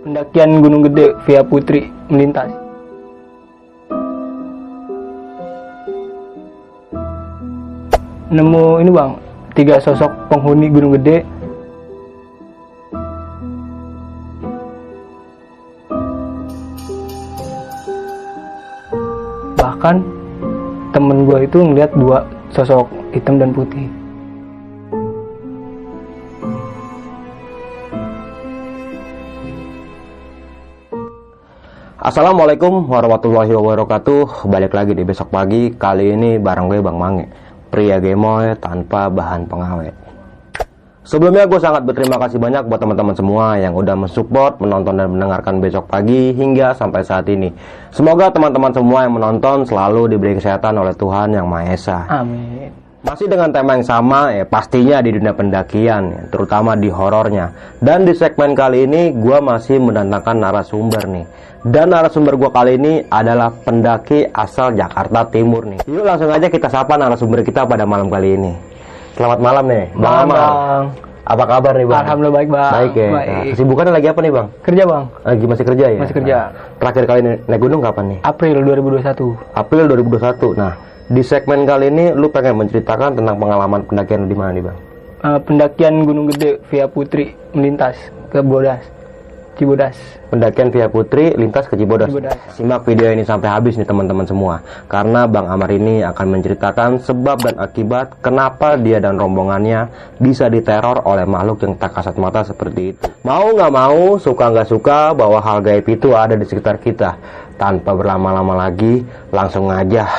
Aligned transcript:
Pendakian 0.00 0.64
Gunung 0.64 0.88
Gede 0.88 1.12
via 1.28 1.44
Putri 1.44 1.92
melintas. 2.08 2.48
Nemu 8.32 8.80
ini 8.80 8.88
bang, 8.88 9.12
tiga 9.52 9.76
sosok 9.76 10.08
penghuni 10.32 10.72
Gunung 10.72 10.96
Gede. 10.96 11.20
Bahkan 19.60 20.00
temen 20.96 21.28
gue 21.28 21.44
itu 21.44 21.60
ngeliat 21.60 21.92
dua 21.92 22.24
sosok 22.56 22.88
hitam 23.12 23.36
dan 23.36 23.52
putih. 23.52 23.84
Assalamualaikum 32.04 32.84
warahmatullahi 32.84 33.48
wabarakatuh 33.48 34.44
Balik 34.44 34.76
lagi 34.76 34.92
di 34.92 35.08
besok 35.08 35.32
pagi 35.32 35.72
Kali 35.72 36.12
ini 36.12 36.36
bareng 36.36 36.68
gue 36.68 36.84
Bang 36.84 37.00
Mange 37.00 37.24
Pria 37.72 37.96
gemoy 37.96 38.52
tanpa 38.60 39.08
bahan 39.08 39.48
pengawet 39.48 39.96
Sebelumnya 41.00 41.48
gue 41.48 41.56
sangat 41.56 41.88
berterima 41.88 42.20
kasih 42.20 42.36
banyak 42.36 42.68
buat 42.68 42.76
teman-teman 42.76 43.16
semua 43.16 43.56
yang 43.60 43.76
udah 43.76 43.92
mensupport, 43.92 44.56
menonton 44.56 45.00
dan 45.00 45.12
mendengarkan 45.12 45.60
besok 45.60 45.84
pagi 45.84 46.32
hingga 46.32 46.72
sampai 46.72 47.04
saat 47.04 47.28
ini. 47.28 47.52
Semoga 47.92 48.32
teman-teman 48.32 48.72
semua 48.72 49.04
yang 49.04 49.20
menonton 49.20 49.68
selalu 49.68 50.16
diberi 50.16 50.40
kesehatan 50.40 50.80
oleh 50.80 50.96
Tuhan 50.96 51.36
Yang 51.36 51.44
Maha 51.44 51.64
Esa. 51.76 51.98
Amin. 52.08 52.53
Masih 53.04 53.28
dengan 53.28 53.52
tema 53.52 53.76
yang 53.76 53.84
sama, 53.84 54.32
ya 54.32 54.48
pastinya 54.48 55.04
di 55.04 55.12
dunia 55.12 55.36
pendakian, 55.36 56.02
ya, 56.08 56.22
terutama 56.32 56.72
di 56.72 56.88
horornya. 56.88 57.52
Dan 57.76 58.08
di 58.08 58.16
segmen 58.16 58.56
kali 58.56 58.88
ini, 58.88 59.12
gue 59.12 59.38
masih 59.44 59.76
mendatangkan 59.76 60.40
narasumber 60.40 61.04
nih. 61.12 61.28
Dan 61.68 61.92
narasumber 61.92 62.40
gue 62.40 62.48
kali 62.48 62.80
ini 62.80 63.04
adalah 63.12 63.52
pendaki 63.52 64.24
asal 64.32 64.72
Jakarta 64.72 65.20
Timur 65.28 65.68
nih. 65.68 65.84
Yuk 65.84 66.00
langsung 66.00 66.32
aja 66.32 66.48
kita 66.48 66.72
sapa 66.72 66.96
narasumber 66.96 67.44
kita 67.44 67.68
pada 67.68 67.84
malam 67.84 68.08
kali 68.08 68.40
ini. 68.40 68.56
Selamat 69.20 69.36
malam 69.36 69.64
nih, 69.68 69.84
Bang 70.00 70.24
Malam. 70.24 70.28
Bang. 70.32 70.84
Apa 71.24 71.44
kabar 71.44 71.72
nih 71.76 71.86
Bang? 71.88 72.00
Alhamdulillah 72.08 72.36
baik 72.40 72.48
bang. 72.52 72.72
Baik 72.72 72.92
ya. 72.96 73.08
Baik. 73.12 73.28
Nah, 73.28 73.44
kesibukannya 73.52 73.92
lagi 73.96 74.08
apa 74.12 74.20
nih 74.24 74.32
Bang? 74.32 74.46
Kerja 74.64 74.82
bang. 74.88 75.04
Lagi 75.24 75.44
masih 75.44 75.64
kerja 75.68 75.84
ya? 75.92 76.00
Masih 76.00 76.16
kerja. 76.16 76.36
Nah, 76.36 76.48
terakhir 76.80 77.04
kali 77.04 77.20
naik 77.24 77.60
gunung 77.60 77.80
kapan 77.84 78.04
nih? 78.12 78.18
April 78.24 78.56
2021. 78.64 79.36
April 79.56 79.84
2021. 79.92 80.56
Nah, 80.56 80.72
di 81.04 81.20
segmen 81.20 81.68
kali 81.68 81.92
ini 81.92 82.16
lu 82.16 82.32
pengen 82.32 82.64
menceritakan 82.64 83.20
tentang 83.20 83.36
pengalaman 83.36 83.84
pendakian 83.84 84.24
di 84.24 84.36
mana 84.36 84.50
nih 84.56 84.64
Bang? 84.64 84.78
Eh, 85.24 85.40
pendakian 85.44 86.04
Gunung 86.04 86.28
Gede 86.32 86.60
via 86.72 86.88
Putri 86.88 87.32
melintas 87.52 87.96
ke 88.32 88.40
Bodas, 88.40 88.80
Cibodas. 89.56 89.96
pendakian 90.32 90.72
via 90.72 90.88
Putri 90.88 91.36
lintas 91.36 91.68
ke 91.68 91.76
Cibodas. 91.76 92.08
Cibodas. 92.08 92.36
Simak 92.56 92.82
video 92.88 93.12
ini 93.12 93.22
sampai 93.22 93.52
habis 93.52 93.76
nih 93.76 93.86
teman-teman 93.86 94.26
semua. 94.26 94.64
Karena 94.88 95.28
Bang 95.28 95.46
Amar 95.46 95.70
ini 95.70 96.00
akan 96.02 96.26
menceritakan 96.40 96.90
sebab 97.04 97.38
dan 97.40 97.56
akibat 97.60 98.18
kenapa 98.24 98.74
dia 98.80 98.98
dan 98.98 99.20
rombongannya 99.20 99.86
bisa 100.18 100.48
diteror 100.48 101.04
oleh 101.04 101.28
makhluk 101.28 101.62
yang 101.68 101.76
tak 101.78 101.94
kasat 101.94 102.16
mata 102.16 102.42
seperti 102.42 102.96
itu. 102.96 103.06
Mau 103.22 103.52
nggak 103.54 103.72
mau, 103.72 104.16
suka 104.18 104.50
nggak 104.50 104.68
suka 104.72 105.12
bahwa 105.14 105.38
hal 105.38 105.60
gaib 105.60 105.86
itu 105.86 106.16
ada 106.16 106.34
di 106.34 106.48
sekitar 106.48 106.80
kita. 106.80 107.16
Tanpa 107.54 107.94
berlama-lama 107.94 108.66
lagi, 108.66 109.06
langsung 109.30 109.70
aja 109.70 110.10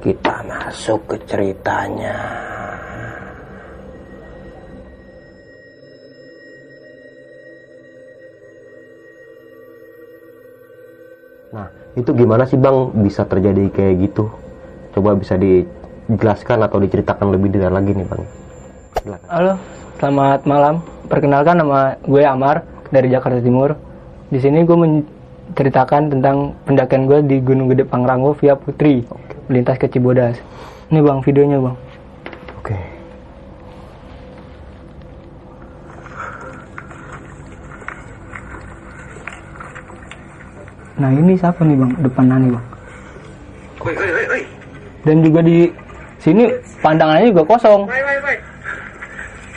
kita 0.00 0.40
masuk 0.48 1.00
ke 1.04 1.16
ceritanya. 1.28 2.16
Nah, 11.52 11.68
itu 12.00 12.10
gimana 12.16 12.48
sih 12.48 12.56
Bang 12.56 12.96
bisa 13.04 13.28
terjadi 13.28 13.68
kayak 13.68 13.94
gitu? 14.08 14.32
Coba 14.96 15.12
bisa 15.20 15.36
dijelaskan 15.36 16.64
atau 16.64 16.80
diceritakan 16.80 17.36
lebih 17.36 17.52
detail 17.52 17.76
lagi 17.76 17.92
nih 17.92 18.06
Bang. 18.08 18.24
Silakan. 19.04 19.28
Halo, 19.28 19.52
selamat 20.00 20.40
malam. 20.48 20.74
Perkenalkan 21.12 21.60
nama 21.60 22.00
gue 22.00 22.22
Amar 22.24 22.64
dari 22.88 23.12
Jakarta 23.12 23.44
Timur. 23.44 23.76
Di 24.32 24.40
sini 24.40 24.64
gue 24.64 24.78
menceritakan 24.78 26.08
tentang 26.08 26.56
pendakian 26.64 27.04
gue 27.04 27.20
di 27.26 27.36
Gunung 27.44 27.68
Gede 27.68 27.84
Pangrango 27.84 28.32
via 28.38 28.56
Putri 28.56 29.04
melintas 29.50 29.82
ke 29.82 29.90
Cibodas. 29.90 30.38
Ini 30.94 31.02
bang 31.02 31.18
videonya 31.26 31.58
bang. 31.58 31.76
Oke. 32.62 32.78
Nah 41.02 41.10
ini 41.10 41.34
siapa 41.34 41.66
nih 41.66 41.74
bang 41.74 41.92
depan 41.98 42.24
nih 42.30 42.50
bang? 42.54 42.64
Oi, 43.80 43.94
oi, 43.96 44.10
oi, 44.12 44.24
oi. 44.38 44.42
Dan 45.02 45.24
juga 45.24 45.40
di 45.40 45.66
sini 46.20 46.52
pandangannya 46.84 47.32
juga 47.32 47.42
kosong. 47.48 47.88
Oi, 47.88 48.00
oi, 48.06 48.16
oi. 48.22 48.36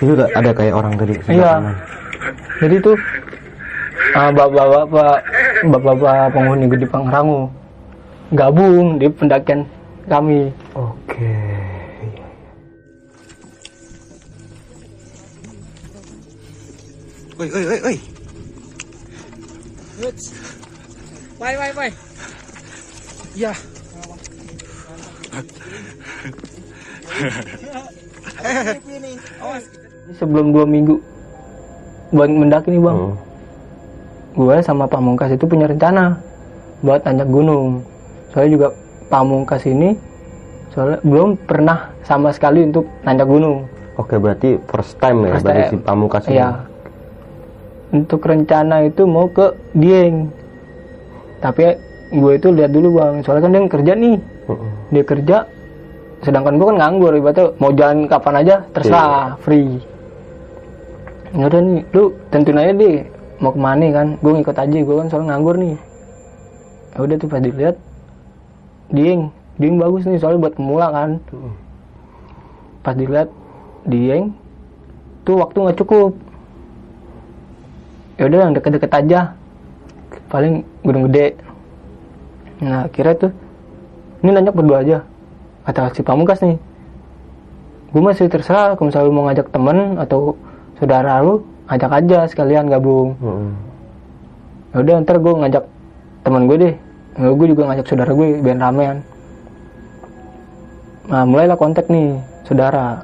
Itu 0.01 0.11
ada, 0.17 0.25
ada 0.33 0.51
kayak 0.55 0.73
orang 0.73 0.93
tadi 0.97 1.13
Iya. 1.29 1.59
kanan. 1.59 1.75
Jadi 2.63 2.75
tuh 2.79 2.95
ah, 4.15 4.29
bapak-bapak 4.31 5.15
bapak-bapak 5.67 6.31
penghuni 6.31 6.65
Gede 6.71 6.87
Pangrango 6.87 7.51
gabung 8.33 8.97
di 8.97 9.07
pendakian 9.11 9.67
kami. 10.07 10.51
Oke. 10.75 11.35
Oi, 17.33 17.49
oi, 17.49 17.63
oi, 17.65 17.79
oi. 17.81 17.97
Oi, 21.43 21.53
oi, 21.59 21.71
oi. 21.75 21.91
Ya. 23.33 23.53
Ini 28.85 29.17
sebelum 30.13 30.53
dua 30.53 30.65
minggu 30.69 30.95
buat 32.13 32.29
mendaki 32.29 32.77
nih 32.77 32.81
bang. 32.83 32.97
Hmm. 33.01 33.17
Gue 34.37 34.57
sama 34.61 34.85
Pamungkas 34.85 35.33
itu 35.33 35.49
punya 35.49 35.65
rencana 35.65 36.13
buat 36.85 37.01
nanjak 37.01 37.29
gunung. 37.29 37.81
Soalnya 38.29 38.51
juga 38.53 38.67
Pamungkas 39.11 39.63
ini 39.67 39.95
soalnya 40.73 40.99
belum 41.05 41.37
pernah 41.45 41.93
sama 42.01 42.33
sekali 42.33 42.65
untuk 42.65 42.89
nanjak 43.05 43.29
gunung. 43.29 43.69
Oke, 43.93 44.17
berarti 44.17 44.57
first 44.65 44.97
time 44.97 45.29
ya 45.29 45.37
First 45.37 45.45
time. 45.45 45.69
si 45.69 45.77
Pamungkas 45.77 46.23
ini. 46.25 46.41
Iya. 46.41 46.49
Untuk 47.93 48.25
rencana 48.25 48.89
itu 48.89 49.05
mau 49.05 49.29
ke 49.29 49.53
Dieng. 49.77 50.33
Tapi 51.37 51.77
gue 52.09 52.33
itu 52.33 52.47
lihat 52.49 52.73
dulu 52.73 52.97
bang, 52.97 53.21
soalnya 53.21 53.41
kan 53.45 53.51
dia 53.53 53.61
kerja 53.69 53.93
nih. 53.93 54.17
Mm-mm. 54.49 54.69
Dia 54.89 55.03
kerja, 55.05 55.37
sedangkan 56.25 56.57
gue 56.57 56.67
kan 56.73 56.77
nganggur. 56.81 57.13
Ibaratnya 57.13 57.45
mau 57.61 57.69
jalan 57.69 58.09
kapan 58.09 58.35
aja 58.41 58.55
terserah, 58.73 59.37
free. 59.45 59.77
Ya 61.37 61.45
udah 61.49 61.61
nih, 61.61 61.81
lu 61.93 62.17
tentuin 62.33 62.57
aja 62.57 62.73
deh 62.73 63.05
mau 63.37 63.53
ke 63.53 63.59
mana 63.61 63.85
kan. 63.93 64.07
Gue 64.25 64.31
ngikut 64.41 64.57
aja, 64.57 64.77
gue 64.81 64.95
kan 64.97 65.07
soalnya 65.13 65.27
nganggur 65.37 65.55
nih. 65.61 65.75
Ya 66.93 66.99
udah 67.05 67.15
tuh 67.21 67.27
pas 67.29 67.41
dilihat, 67.45 67.75
Dieng, 68.91 69.31
Dieng 69.61 69.75
bagus 69.79 70.03
nih 70.03 70.19
soalnya 70.19 70.49
buat 70.49 70.55
pemula 70.57 70.87
kan. 70.91 71.09
Pas 72.83 72.97
dilihat 72.97 73.31
Dieng, 73.87 74.35
tuh 75.23 75.39
waktu 75.39 75.57
nggak 75.59 75.79
cukup. 75.79 76.11
Ya 78.19 78.27
udah 78.27 78.39
yang 78.49 78.53
deket-deket 78.57 78.91
aja. 78.91 79.19
Paling 80.27 80.65
gunung 80.83 81.07
gede. 81.07 81.37
Nah 82.59 82.89
kira 82.91 83.15
tuh 83.15 83.31
ini 84.23 84.31
nanya 84.33 84.51
berdua 84.51 84.81
aja. 84.81 85.05
Kata 85.63 85.95
si 85.95 86.03
pamungkas 86.03 86.43
nih 86.43 86.59
gue 87.93 88.01
masih 88.01 88.25
terserah 88.25 88.73
kalau 88.73 88.89
misalnya 88.89 89.05
lu 89.05 89.13
mau 89.13 89.29
ngajak 89.29 89.53
temen 89.53 90.01
atau 90.01 90.33
saudara 90.81 91.21
lu 91.21 91.45
ajak 91.69 91.93
aja 91.93 92.25
sekalian 92.25 92.65
gabung. 92.65 93.13
Mm-mm. 93.21 93.53
ya 94.73 94.81
udah 94.81 94.95
ntar 95.05 95.21
gue 95.21 95.29
ngajak 95.29 95.63
temen 96.25 96.49
gue 96.49 96.57
deh 96.57 96.75
ya, 97.19 97.29
gue 97.29 97.47
juga 97.49 97.61
ngajak 97.69 97.85
saudara 97.87 98.11
gue 98.13 98.27
biar 98.41 98.57
ramean 98.57 98.97
nah 101.03 101.27
mulailah 101.27 101.59
kontak 101.59 101.91
nih 101.91 102.15
saudara. 102.47 103.01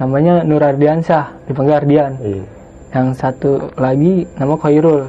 Namanya 0.00 0.40
Nur 0.48 0.64
Ardiansyah 0.64 1.28
dipanggil 1.44 1.76
Ardian. 1.76 2.12
Iya. 2.20 2.44
yang 2.90 3.14
satu 3.14 3.70
lagi 3.78 4.26
nama 4.34 4.58
Khairul. 4.58 5.06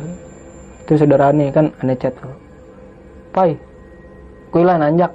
Itu 0.85 1.01
saudara 1.01 1.33
aneh 1.33 1.49
kan 1.49 1.73
aneh 1.81 1.97
chat 1.97 2.13
pai 3.33 3.57
kui 4.53 4.61
lah 4.61 4.77
nanjak. 4.77 5.09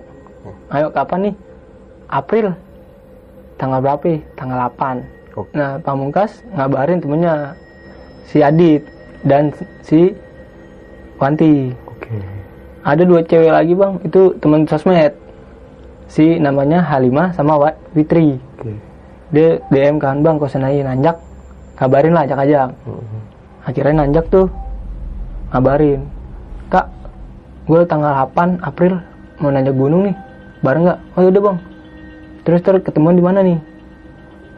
Ayo 0.73 0.91
kapan 0.91 1.31
nih? 1.31 1.35
April. 2.11 2.47
Tanggal 3.57 3.81
berapa 3.81 4.13
tanggal 4.37 4.69
8 4.69 5.37
Oke. 5.37 5.49
nah 5.57 5.81
pamungkas 5.81 6.45
ngabarin 6.53 7.01
temennya 7.01 7.57
si 8.29 8.43
Adit 8.43 8.83
dan 9.25 9.55
si 9.81 10.13
Wanti. 11.17 11.73
Ada 12.87 13.03
dua 13.03 13.21
cewek 13.27 13.51
lagi 13.51 13.75
bang. 13.75 13.99
Itu 14.07 14.39
teman 14.39 14.63
sosmed. 14.65 15.11
Si 16.07 16.39
namanya 16.39 16.87
Halimah 16.87 17.35
sama 17.35 17.59
Wa- 17.59 17.75
Fitri 17.91 18.39
Oke. 18.63 18.79
dia 19.35 19.59
DM 19.75 19.99
kan 19.99 20.23
bang 20.23 20.39
kosan 20.39 20.63
aja 20.63 20.87
nanjak? 20.87 21.19
Kabarin 21.75 22.15
lah 22.15 22.23
ajak 22.23 22.47
ajak. 22.47 22.69
Mm-mm. 22.87 23.21
akhirnya 23.67 24.07
nanjak 24.07 24.31
tuh. 24.31 24.47
Ngabarin 25.51 26.07
kak 26.71 26.87
gue 27.67 27.83
tanggal 27.91 28.31
8 28.31 28.63
April 28.63 29.03
mau 29.43 29.51
nanjak 29.51 29.75
gunung 29.75 30.07
nih. 30.07 30.17
Bareng 30.63 30.87
nggak? 30.87 30.99
Oh 31.19 31.21
yaudah 31.27 31.43
bang. 31.43 31.59
Terus 32.47 32.61
terus 32.63 32.83
ketemuan 32.87 33.19
di 33.19 33.25
mana 33.27 33.43
nih? 33.43 33.59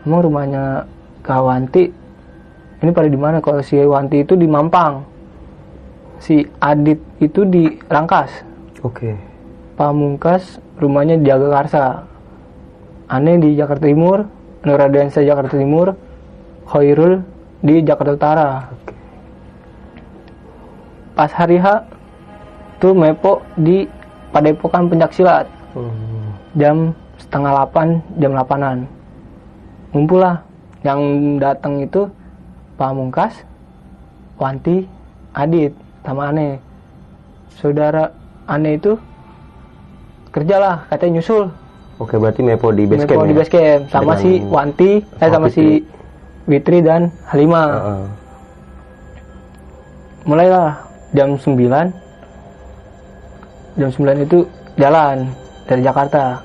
Emang 0.05 0.21
rumahnya 0.21 0.85
Kak 1.25 1.41
Wanti. 1.41 1.89
Ini 2.79 2.91
pada 2.93 3.09
di 3.09 3.17
mana? 3.17 3.41
Kalau 3.41 3.65
si 3.65 3.81
Wanti 3.81 4.21
itu 4.21 4.37
di 4.37 4.45
Mampang 4.45 5.03
si 6.19 6.47
Adit 6.59 6.99
itu 7.23 7.47
di 7.47 7.79
Rangkas. 7.87 8.31
Oke. 8.83 9.15
Pamungkas 9.79 10.59
rumahnya 10.79 11.19
di 11.19 11.27
Jagakarsa 11.31 12.03
Aneh 13.09 13.39
di 13.39 13.55
Jakarta 13.55 13.87
Timur 13.87 14.27
Nuradiansa 14.67 15.23
Jakarta 15.23 15.55
Timur 15.55 15.95
Khairul 16.67 17.23
di 17.63 17.81
Jakarta 17.83 18.13
Utara. 18.15 18.49
Pas 21.15 21.31
hari 21.35 21.59
H 21.59 21.67
tuh 22.79 22.95
Mepo 22.95 23.43
di 23.59 23.87
Padepokan 24.31 24.91
Pencaksilat. 24.91 25.47
Hmm. 25.79 26.33
jam 26.57 26.97
setengah 27.21 27.71
8 27.71 28.19
jam 28.19 28.33
8an 28.35 28.89
ngumpul 29.95 30.21
lah. 30.23 30.43
Yang 30.87 31.01
datang 31.43 31.75
itu 31.83 32.07
Pamungkas 32.79 33.35
Wanti 34.39 34.87
Adit 35.35 35.75
sama 36.09 36.33
Ane. 36.33 36.57
Saudara 37.61 38.09
Ane 38.49 38.81
itu 38.81 38.97
kerjalah 40.33 40.89
katanya 40.89 41.21
nyusul. 41.21 41.53
Oke, 42.01 42.17
berarti 42.17 42.41
Mepo 42.41 42.73
di 42.73 42.89
base 42.89 43.05
Mepo 43.05 43.13
camp 43.13 43.29
di 43.29 43.35
ya? 43.35 43.39
base 43.43 43.51
camp 43.53 43.81
sama 43.93 44.17
Dengan- 44.17 44.23
si 44.23 44.31
Wanti 44.49 44.91
eh 45.05 45.29
sama 45.29 45.47
si 45.53 45.65
Witri 46.49 46.79
dan 46.81 47.13
Halimah 47.29 47.69
Heeh. 47.69 48.05
mulailah 50.25 50.81
jam 51.13 51.37
9 51.37 51.93
jam 53.77 53.89
9 53.93 54.25
itu 54.25 54.39
jalan 54.81 55.29
dari 55.69 55.83
Jakarta. 55.83 56.41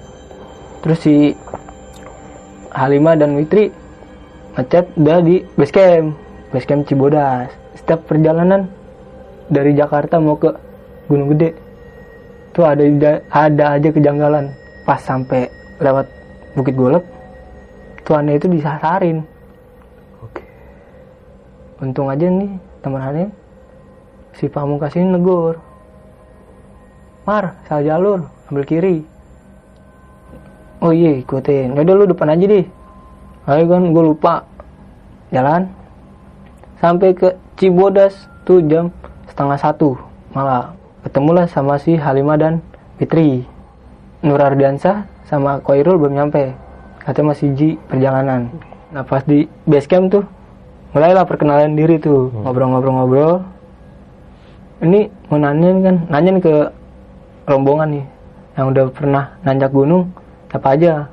Terus 0.84 1.00
si 1.00 1.16
Halimah 2.74 3.16
dan 3.16 3.38
Witri 3.38 3.70
ngechat 4.58 4.90
udah 5.00 5.22
di 5.22 5.46
base 5.56 5.72
camp 5.72 6.18
base 6.52 6.68
camp 6.68 6.84
Cibodas. 6.84 7.48
Setiap 7.78 8.04
perjalanan 8.10 8.68
dari 9.54 9.78
Jakarta 9.78 10.18
mau 10.18 10.36
ke 10.36 10.50
Gunung 11.06 11.30
Gede 11.38 11.54
tuh 12.58 12.66
ada 12.66 12.84
ada 13.30 13.66
aja 13.78 13.90
kejanggalan. 13.94 14.50
Pas 14.84 15.00
sampai 15.00 15.48
lewat 15.80 16.10
Bukit 16.58 16.76
Golek 16.76 17.06
aneh 18.12 18.36
itu 18.36 18.52
disasarin. 18.52 19.24
Oke. 20.20 20.44
untung 21.80 22.12
aja 22.12 22.28
nih 22.28 22.52
teman 22.84 23.32
si 24.36 24.52
pamungkas 24.52 24.98
ini 25.00 25.16
negur. 25.16 25.56
Mar 27.24 27.56
salah 27.70 27.84
jalur 27.88 28.20
ambil 28.52 28.68
kiri. 28.68 29.08
Oh 30.84 30.92
iya 30.92 31.16
ikutin. 31.16 31.80
Yaudah 31.80 31.96
lu 31.96 32.06
depan 32.12 32.36
aja 32.36 32.44
deh. 32.44 32.68
Ayo 33.48 33.64
kan 33.72 33.96
gue 33.96 34.04
lupa. 34.04 34.44
Jalan. 35.32 35.72
Sampai 36.84 37.16
ke 37.16 37.32
Cibodas 37.56 38.28
tuh 38.44 38.60
jam 38.68 38.92
setengah 39.34 39.58
satu. 39.58 39.98
Malah 40.38 40.78
ketemulah 41.02 41.50
sama 41.50 41.82
si 41.82 41.98
Halimah 41.98 42.38
dan 42.38 42.54
Fitri. 43.02 43.50
Nur 44.22 44.40
Ardiansyah 44.40 45.10
sama 45.26 45.58
Koirul 45.66 45.98
belum 45.98 46.14
nyampe. 46.14 46.54
Katanya 47.02 47.34
masih 47.34 47.50
ji 47.58 47.70
perjalanan. 47.90 48.48
Nah 48.94 49.04
pas 49.04 49.26
di 49.26 49.50
base 49.66 49.90
camp 49.90 50.14
tuh 50.14 50.24
mulailah 50.94 51.26
perkenalan 51.26 51.74
diri 51.74 51.98
tuh. 51.98 52.30
Ngobrol-ngobrol-ngobrol. 52.32 53.42
Ini 54.86 55.10
mau 55.28 55.42
nanya 55.42 55.70
nih 55.74 55.84
kan 55.84 55.96
nanya 56.08 56.30
nih 56.38 56.44
ke 56.46 56.56
rombongan 57.50 57.90
nih 58.00 58.06
yang 58.54 58.66
udah 58.70 58.86
pernah 58.94 59.26
nanjak 59.42 59.74
gunung 59.74 60.14
siapa 60.54 60.78
aja? 60.78 61.10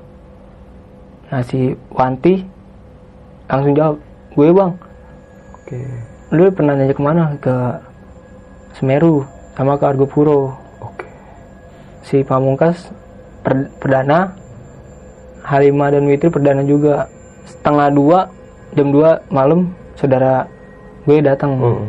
Nah 1.32 1.40
si 1.46 1.72
Wanti 1.94 2.44
langsung 3.48 3.72
jawab 3.72 3.96
gue 4.36 4.48
bang. 4.52 4.72
Oke. 5.56 5.78
lu 6.30 6.46
pernah 6.54 6.78
nanjak 6.78 6.94
ke 6.98 7.02
mana? 7.02 7.22
Ke 7.42 7.54
Semeru 8.76 9.26
sama 9.54 9.76
ke 9.76 9.84
Argopuro. 9.86 10.56
Oke. 10.80 11.06
si 12.06 12.22
Pamungkas 12.24 12.90
per- 13.44 13.70
perdana. 13.76 14.34
Halimah 15.44 15.92
dan 15.92 16.06
Witri 16.06 16.30
perdana 16.30 16.62
juga. 16.62 17.08
Setengah 17.48 17.88
dua 17.90 18.18
jam 18.76 18.94
2 18.94 19.32
malam 19.34 19.74
saudara 19.98 20.46
gue 21.04 21.18
datang. 21.18 21.58
Mm-mm. 21.58 21.88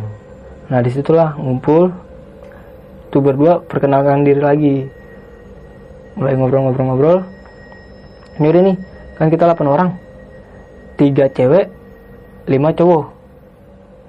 nah 0.71 0.81
di 0.81 0.89
situlah 0.89 1.37
ngumpul. 1.37 1.93
Tuh 3.11 3.21
berdua 3.21 3.59
perkenalkan 3.61 4.23
diri 4.23 4.41
lagi. 4.41 4.75
Mulai 6.15 6.33
ngobrol-ngobrol-ngobrol. 6.39 7.23
Ini 8.39 8.47
udah 8.47 8.61
nih 8.71 8.77
kan 9.19 9.27
kita 9.29 9.51
8 9.51 9.67
orang. 9.67 9.89
Tiga 10.95 11.27
cewek 11.29 11.69
lima 12.49 12.71
cowok. 12.73 13.05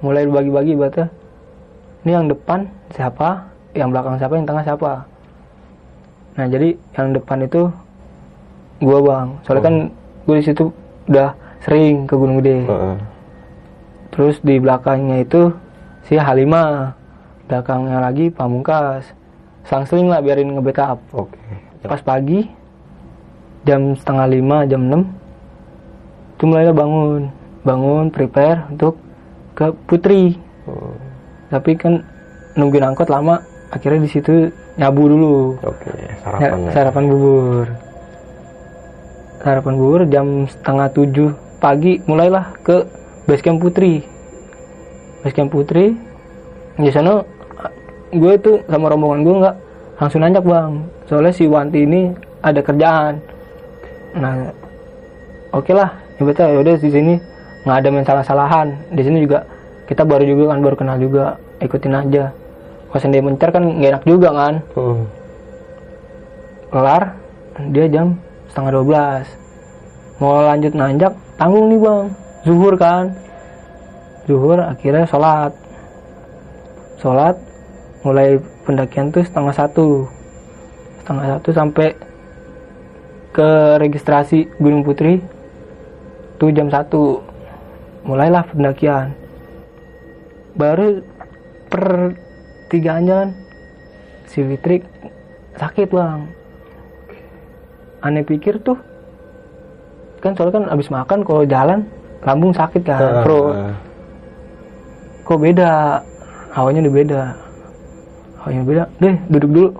Mulai 0.02 0.26
bagi-bagi 0.26 0.74
bata 0.74 1.21
ini 2.02 2.10
yang 2.10 2.26
depan 2.26 2.66
siapa? 2.94 3.46
Yang 3.72 3.88
belakang 3.94 4.16
siapa? 4.18 4.34
Yang 4.36 4.46
tengah 4.48 4.64
siapa? 4.66 4.92
Nah 6.32 6.46
jadi 6.48 6.68
yang 6.98 7.08
depan 7.14 7.38
itu 7.44 7.62
gua 8.82 8.98
bang. 9.00 9.28
Soalnya 9.46 9.62
kan 9.62 9.76
gue 10.26 10.36
di 10.38 10.44
situ 10.44 10.64
udah 11.10 11.30
sering 11.62 12.06
ke 12.06 12.14
Gunung 12.14 12.38
Gede. 12.42 12.66
Heeh. 12.66 12.96
terus 14.12 14.36
di 14.44 14.60
belakangnya 14.60 15.24
itu 15.24 15.48
si 16.04 16.20
Halimah 16.20 16.92
belakangnya 17.48 17.98
lagi 18.02 18.28
Pamungkas. 18.28 19.08
Selang-seling 19.62 20.10
lah 20.10 20.20
biarin 20.20 20.58
nge-backup. 20.58 20.98
Oke. 21.14 21.38
pas 21.82 22.02
pagi 22.02 22.46
jam 23.66 23.94
setengah 23.94 24.26
lima 24.30 24.66
jam 24.66 24.86
6 24.86 25.02
itu 26.38 26.42
mulailah 26.50 26.74
bangun. 26.74 27.22
Bangun 27.62 28.04
prepare 28.10 28.66
untuk 28.74 28.98
ke 29.54 29.70
Putri. 29.86 30.34
Hmm. 30.66 30.91
Tapi 31.52 31.76
kan 31.76 32.00
nungguin 32.56 32.80
angkot 32.88 33.12
lama 33.12 33.44
akhirnya 33.68 34.00
di 34.04 34.10
situ 34.10 34.48
nyabu 34.80 35.04
dulu. 35.04 35.36
Oke. 35.60 35.92
Ya, 35.92 36.16
Sarapan 36.24 36.58
ya. 36.64 36.70
sarapan 36.72 37.04
bubur. 37.12 37.66
Sarapan 39.44 39.74
bubur 39.76 40.00
jam 40.08 40.26
setengah 40.48 40.88
tujuh 40.96 41.30
pagi 41.60 42.00
mulailah 42.08 42.56
ke 42.64 42.88
base 43.28 43.44
camp 43.44 43.60
Putri. 43.60 44.00
Base 45.20 45.36
camp 45.36 45.52
Putri 45.52 45.92
di 46.80 46.88
sana 46.88 47.20
gue 48.12 48.32
tuh 48.40 48.64
sama 48.64 48.88
rombongan 48.88 49.20
gue 49.20 49.34
nggak 49.44 49.56
langsung 50.00 50.20
nanjak 50.24 50.44
bang. 50.44 50.72
Soalnya 51.04 51.32
si 51.36 51.44
Wanti 51.44 51.84
ini 51.84 52.08
ada 52.40 52.60
kerjaan. 52.64 53.20
Nah 54.16 54.48
oke 55.52 55.72
lah 55.76 55.92
ya 56.16 56.22
betul 56.24 56.48
ya 56.48 56.58
udah 56.64 56.74
di 56.80 56.90
sini 56.90 57.14
nggak 57.62 57.76
ada 57.78 57.88
main 57.92 58.06
salah-salahan 58.08 58.68
di 58.90 59.02
sini 59.04 59.22
juga 59.22 59.44
kita 59.86 60.02
baru 60.02 60.24
juga 60.24 60.44
kan 60.50 60.58
baru 60.64 60.76
kenal 60.78 60.96
juga 60.98 61.36
ikutin 61.64 61.94
aja. 61.96 62.34
Kalau 62.92 63.08
dia 63.08 63.24
mencar 63.24 63.48
kan 63.48 63.64
nggak 63.64 63.90
enak 63.96 64.04
juga 64.04 64.28
kan? 64.30 64.54
Hmm. 64.76 65.04
kelar 66.72 67.20
dia 67.68 67.84
jam 67.84 68.16
setengah 68.48 68.80
12 68.80 69.42
mau 70.20 70.40
lanjut 70.40 70.72
nanjak 70.72 71.12
tanggung 71.36 71.66
nih 71.68 71.80
bang. 71.82 72.04
Zuhur 72.46 72.74
kan? 72.78 73.10
Zuhur 74.30 74.58
akhirnya 74.62 75.02
sholat. 75.06 75.50
Sholat 77.02 77.34
mulai 78.06 78.38
pendakian 78.62 79.10
tuh 79.10 79.26
setengah 79.26 79.50
satu. 79.50 80.06
Setengah 81.02 81.26
satu 81.38 81.48
sampai 81.50 81.88
ke 83.34 83.50
registrasi 83.82 84.46
Gunung 84.62 84.86
Putri 84.86 85.18
tuh 86.38 86.54
jam 86.54 86.70
satu. 86.70 87.18
Mulailah 88.06 88.46
pendakian. 88.46 89.14
Baru 90.54 91.02
per 91.72 92.12
tigaan 92.68 93.08
jalan. 93.08 93.28
Si 94.28 94.44
Fitri 94.44 94.84
sakit 95.56 95.88
bang. 95.88 96.28
Aneh 98.04 98.20
pikir 98.28 98.60
tuh. 98.60 98.76
Kan 100.20 100.36
soalnya 100.36 100.60
kan 100.60 100.64
abis 100.68 100.92
makan 100.92 101.24
kalau 101.24 101.48
jalan 101.48 101.88
lambung 102.22 102.52
sakit 102.52 102.84
kan 102.84 103.00
Heeh. 103.00 103.22
perut. 103.24 103.56
Kok 105.24 105.40
beda? 105.40 105.98
Awalnya 106.52 106.84
udah 106.84 106.94
beda. 106.94 107.22
Awalnya 108.44 108.62
beda. 108.68 108.82
Deh 109.00 109.16
duduk 109.32 109.50
dulu. 109.50 109.70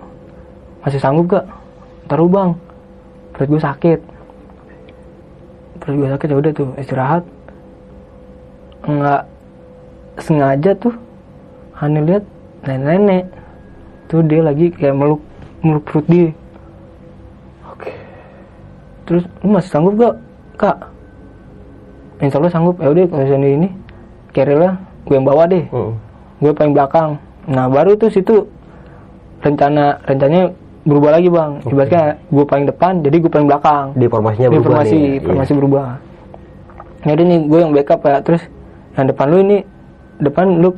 Masih 0.81 0.99
sanggup 0.99 1.37
gak? 1.37 1.45
Taruh 2.09 2.27
bang. 2.27 2.49
Perut 3.31 3.47
gue 3.53 3.61
sakit. 3.61 3.99
Perut 5.79 5.95
gue 6.01 6.09
sakit 6.09 6.27
ya 6.27 6.37
udah 6.41 6.51
tuh 6.51 6.69
istirahat. 6.75 7.23
Nggak 8.83 9.21
sengaja 10.19 10.71
tuh 10.75 10.93
Hani 11.77 11.99
lihat 12.05 12.23
nenek-nenek. 12.65 13.23
Tuh 14.09 14.21
dia 14.25 14.41
lagi 14.45 14.69
kayak 14.69 14.95
meluk 14.95 15.21
meluk 15.65 15.83
perut 15.87 16.05
dia. 16.07 16.29
Terus 19.03 19.27
lu 19.43 19.47
masih 19.51 19.67
sanggup 19.67 19.93
gak 19.99 20.15
kak? 20.55 20.77
Insya 22.23 22.39
Allah 22.39 22.53
sanggup. 22.53 22.79
Ya 22.79 22.87
udah 22.87 23.03
kalau 23.11 23.23
misalnya 23.27 23.49
ini 23.51 23.69
carrier 24.31 24.79
gue 25.03 25.13
yang 25.13 25.27
bawa 25.27 25.43
deh. 25.49 25.65
Mm. 25.67 25.93
gue 26.43 26.51
paling 26.51 26.73
belakang. 26.75 27.09
Nah 27.47 27.67
baru 27.71 27.95
tuh 27.95 28.11
situ 28.11 28.47
rencana 29.43 29.99
rencananya 30.07 30.55
berubah 30.87 31.19
lagi 31.19 31.27
bang. 31.27 31.51
Ibaratnya 31.67 32.03
gue 32.31 32.45
paling 32.47 32.65
depan 32.67 32.93
jadi 33.03 33.15
gue 33.19 33.31
paling 33.31 33.47
belakang. 33.47 33.85
Di 33.95 34.07
formasinya 34.07 34.47
berubah 34.51 34.63
informasi 34.63 34.95
nih. 34.95 35.11
informasi 35.19 35.51
Iya. 35.51 35.59
berubah 35.59 35.87
jadi 37.03 37.21
nih 37.27 37.39
gue 37.51 37.59
yang 37.59 37.71
backup 37.75 37.99
ya 38.07 38.23
terus 38.23 38.43
yang 38.95 39.05
depan 39.11 39.25
lu 39.27 39.37
ini 39.43 39.57
depan 40.23 40.45
lu 40.63 40.71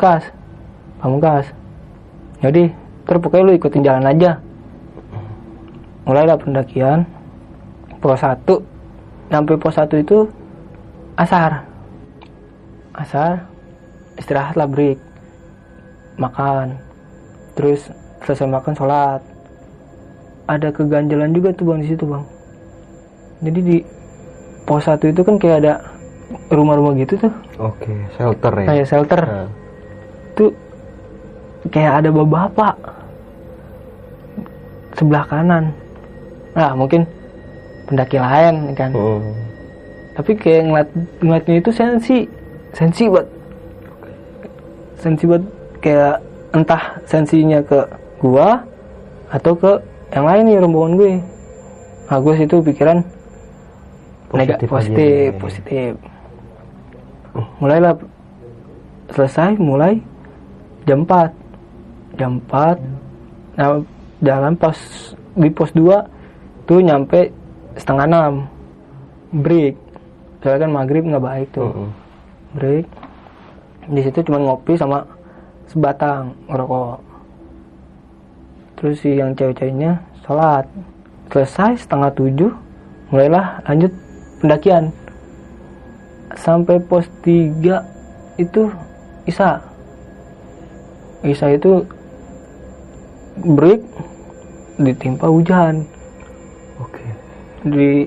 kas 1.05 1.07
pamungkas 1.07 1.45
jadi 2.43 2.69
terus 3.05 3.21
pokoknya 3.21 3.45
lu 3.47 3.53
ikutin 3.55 3.85
jalan 3.85 4.05
aja. 4.05 4.37
Mulailah 6.05 6.37
pendakian. 6.37 7.07
Pos 7.97 8.21
satu. 8.21 8.61
Sampai 9.31 9.57
pos 9.57 9.73
satu 9.73 9.97
itu 9.97 10.29
asar. 11.17 11.65
Asar 12.93 13.49
istirahat 14.19 14.53
lah 14.59 14.69
break. 14.69 14.99
Makan. 16.21 16.77
Terus 17.57 17.89
selesai 18.21 18.45
makan 18.45 18.73
sholat. 18.77 19.21
Ada 20.45 20.69
keganjalan 20.69 21.33
juga 21.33 21.49
tuh 21.57 21.73
bang 21.73 21.81
di 21.81 21.89
situ 21.89 22.05
bang. 22.05 22.23
Jadi 23.41 23.59
di 23.65 23.77
pos 24.69 24.85
satu 24.85 25.09
itu 25.09 25.25
kan 25.25 25.41
kayak 25.41 25.57
ada 25.65 25.73
rumah-rumah 26.53 26.93
gitu 27.01 27.17
tuh. 27.17 27.33
Oke, 27.57 27.89
shelter 28.13 28.53
ya. 28.53 28.65
kayak 28.69 28.85
shelter. 28.85 29.21
Nah, 29.25 29.49
tuh 30.37 30.53
kayak 31.69 32.03
ada 32.03 32.09
bapak. 32.11 32.75
Sebelah 34.95 35.25
kanan. 35.27 35.73
Nah 36.55 36.71
mungkin 36.73 37.03
pendaki 37.85 38.17
lain 38.17 38.73
kan. 38.73 38.91
Mm. 38.93 39.21
tapi 40.15 40.31
kayak 40.31 40.63
ngeliat 40.63 40.89
ngeliatnya 41.19 41.55
itu 41.59 41.71
sensi. 41.75 42.19
Sensi 42.71 43.11
buat 43.11 43.27
sensi 44.95 45.27
buat 45.27 45.43
kayak 45.83 46.23
entah 46.55 46.83
sensinya 47.03 47.59
ke 47.59 47.83
gua 48.23 48.63
atau 49.27 49.51
ke 49.51 49.75
yang 50.15 50.25
lain 50.25 50.43
nih 50.47 50.57
rombongan 50.63 50.93
gue. 50.95 51.13
Nah 52.07 52.17
gue 52.23 52.33
situ 52.39 52.55
pikiran 52.63 53.03
negatif 54.31 54.67
aja 54.71 54.75
positif 54.79 55.29
nih. 55.35 55.39
positif. 55.41 55.91
Mulailah 57.59 57.93
selesai 59.11 59.59
mulai 59.59 59.99
jam 60.87 61.03
4 61.03 61.44
jam 62.15 62.41
4 62.49 63.59
nah 63.59 63.79
jalan 64.23 64.55
pos 64.55 64.79
di 65.35 65.51
pos 65.51 65.71
2 65.75 66.65
tuh 66.65 66.79
nyampe 66.81 67.29
setengah 67.75 68.05
enam. 68.07 68.33
Break. 69.35 69.75
Soalnya 70.41 70.65
kan 70.67 70.71
maghrib 70.71 71.03
nggak 71.05 71.25
baik 71.25 71.47
tuh. 71.51 71.91
Break. 72.55 72.87
Di 73.91 74.01
situ 74.01 74.19
cuma 74.25 74.41
ngopi 74.41 74.79
sama 74.79 75.03
sebatang 75.69 76.33
ngerokok. 76.49 76.97
Terus 78.79 78.95
si 79.03 79.19
yang 79.19 79.35
cewek-ceweknya 79.35 80.01
sholat. 80.23 80.65
Selesai 81.29 81.83
setengah 81.83 82.11
tujuh 82.15 82.51
mulailah 83.11 83.61
lanjut 83.67 83.91
pendakian. 84.39 84.89
Sampai 86.35 86.79
pos 86.79 87.05
3 87.21 88.39
itu 88.39 88.71
Isa. 89.25 89.59
Isa 91.25 91.49
itu 91.49 91.81
break 93.43 93.83
ditimpa 94.79 95.27
hujan. 95.27 95.83
Oke. 96.79 97.03
di 97.65 98.05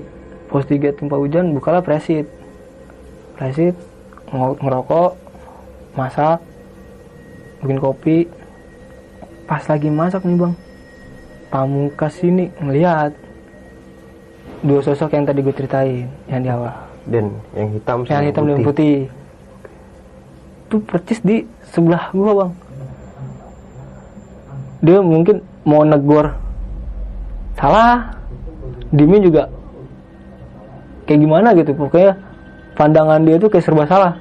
pos 0.49 0.65
3 0.65 0.95
timpa 0.97 1.17
hujan 1.19 1.53
bukalah 1.53 1.85
presit. 1.85 2.25
Presit 3.37 3.77
ngerokok 4.33 5.13
masak 5.93 6.41
bikin 7.61 7.79
kopi. 7.81 8.17
Pas 9.45 9.65
lagi 9.65 9.89
masak 9.89 10.25
nih 10.25 10.37
bang. 10.37 10.53
Pamungkas 11.49 12.21
ini 12.21 12.53
ngeliat 12.61 13.13
dua 14.61 14.85
sosok 14.85 15.17
yang 15.17 15.25
tadi 15.25 15.41
gue 15.41 15.55
ceritain 15.55 16.05
yang 16.29 16.41
di 16.45 16.49
awal. 16.49 16.73
Dan 17.09 17.33
yang 17.57 17.69
hitam 17.73 18.05
yang 18.05 18.25
hitam 18.29 18.43
dan 18.45 18.61
putih. 18.61 19.09
itu 20.69 20.77
persis 20.85 21.17
di 21.25 21.49
sebelah 21.65 22.13
gua 22.13 22.45
bang 22.45 22.51
dia 24.79 24.99
mungkin 25.03 25.43
mau 25.67 25.83
negor. 25.83 26.35
Salah. 27.59 28.15
Dimi 28.89 29.21
juga 29.21 29.45
kayak 31.05 31.19
gimana 31.21 31.53
gitu. 31.53 31.71
Pokoknya 31.75 32.17
pandangan 32.73 33.21
dia 33.21 33.35
tuh 33.37 33.49
kayak 33.51 33.65
serba 33.65 33.83
salah. 33.85 34.13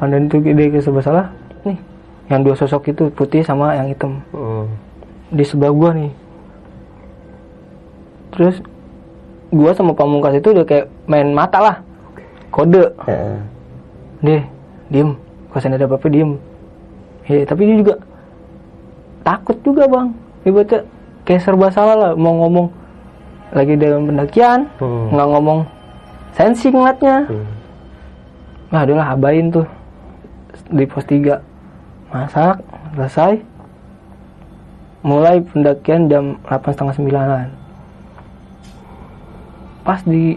Pandangan 0.00 0.26
itu 0.26 0.36
dia 0.42 0.66
kayak 0.72 0.84
serba 0.84 1.00
salah. 1.04 1.26
Nih 1.62 1.78
yang 2.32 2.40
dua 2.40 2.56
sosok 2.56 2.90
itu 2.90 3.12
putih 3.12 3.44
sama 3.44 3.76
yang 3.76 3.88
hitam. 3.92 4.22
Mm. 4.32 4.66
di 5.34 5.42
sebelah 5.42 5.74
gua 5.74 5.90
nih. 5.90 6.12
Terus 8.34 8.56
gua 9.50 9.70
sama 9.74 9.90
pamungkas 9.90 10.38
itu 10.38 10.54
udah 10.54 10.62
kayak 10.62 10.86
main 11.10 11.34
mata 11.34 11.58
lah. 11.58 11.76
Kode. 12.54 12.86
Eh, 13.10 13.38
deh 14.22 14.42
diem. 14.90 15.10
Kosan 15.50 15.74
ada 15.74 15.86
apa-apa 15.86 16.06
diem. 16.06 16.38
Ya 17.26 17.42
tapi 17.42 17.66
dia 17.66 17.76
juga 17.82 17.94
takut 19.24 19.56
juga 19.64 19.88
bang. 19.88 20.12
Ibaratnya 20.44 20.84
kayak 21.24 21.40
serba 21.42 21.72
salah 21.72 21.96
lah 21.96 22.12
mau 22.14 22.36
ngomong 22.44 22.68
lagi 23.50 23.74
dalam 23.74 24.04
pendakian 24.04 24.68
Hmm. 24.76 25.08
nggak 25.10 25.28
ngomong 25.32 25.60
sensi 26.36 26.68
ngeliatnya. 26.68 27.24
Hmm. 27.26 27.46
nah 28.68 28.82
adalah 28.82 29.14
abain 29.14 29.54
tuh 29.54 29.64
di 30.68 30.84
pos 30.84 31.06
3 31.06 31.38
masak 32.10 32.58
selesai. 32.94 33.38
Mulai 35.04 35.44
pendakian 35.44 36.08
jam 36.08 36.24
8 36.48 36.74
setengah 36.74 36.94
sembilanan. 36.96 37.46
Pas 39.84 40.00
di 40.02 40.34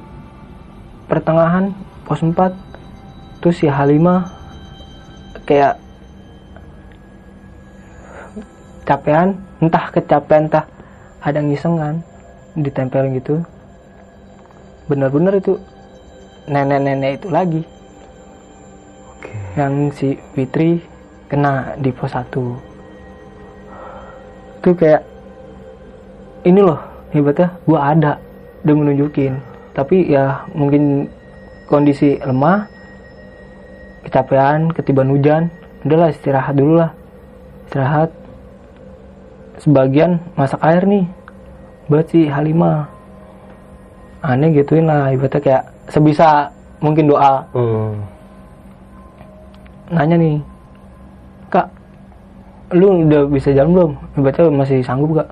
pertengahan 1.07 1.71
pos 2.03 2.19
4 2.19 2.51
tuh 3.39 3.55
si 3.55 3.65
Halimah 3.65 4.27
kayak 5.47 5.79
capean 8.87 9.35
entah 9.59 9.91
kecapean 9.91 10.47
entah 10.47 10.63
ada 11.19 11.43
ngisengan 11.43 11.99
ditempelin 12.55 13.19
gitu. 13.19 13.43
Bener-bener 14.87 15.43
itu 15.43 15.59
nenek-nenek 16.47 17.19
itu 17.19 17.27
lagi. 17.27 17.61
Oke. 19.11 19.33
yang 19.59 19.91
si 19.91 20.15
Fitri 20.31 20.79
kena 21.27 21.75
di 21.75 21.91
pos 21.91 22.15
1 22.15 22.31
itu 24.67 24.75
kayak 24.75 24.99
ini 26.43 26.59
loh 26.59 26.79
hebatnya 27.15 27.55
gua 27.63 27.95
ada 27.95 28.19
udah 28.67 28.75
menunjukin. 28.75 29.39
Tapi 29.71 30.11
ya 30.11 30.43
mungkin 30.51 31.07
kondisi 31.71 32.19
lemah 32.19 32.67
kecapean 34.03 34.75
ketiban 34.75 35.07
hujan 35.07 35.47
udahlah 35.87 36.11
istirahat 36.11 36.51
dulu 36.59 36.83
lah. 36.83 36.91
Istirahat 37.71 38.11
sebagian 39.61 40.21
masak 40.37 40.61
air 40.61 40.83
nih. 40.85 41.05
Buat 41.87 42.11
si 42.11 42.27
Halimah 42.27 42.97
aneh 44.25 44.49
gituin 44.51 44.89
lah 44.89 45.13
ibaratnya 45.13 45.39
kayak 45.39 45.63
sebisa 45.87 46.51
mungkin 46.83 47.07
doa. 47.07 47.45
Hmm. 47.53 47.95
nanya 49.87 50.19
nih 50.19 50.35
kak 51.47 51.71
lu 52.75 53.07
udah 53.07 53.23
bisa 53.31 53.55
jalan 53.55 53.71
belum? 53.71 53.91
Ibaratnya 54.19 54.51
masih 54.51 54.79
sanggup 54.83 55.23
gak? 55.23 55.29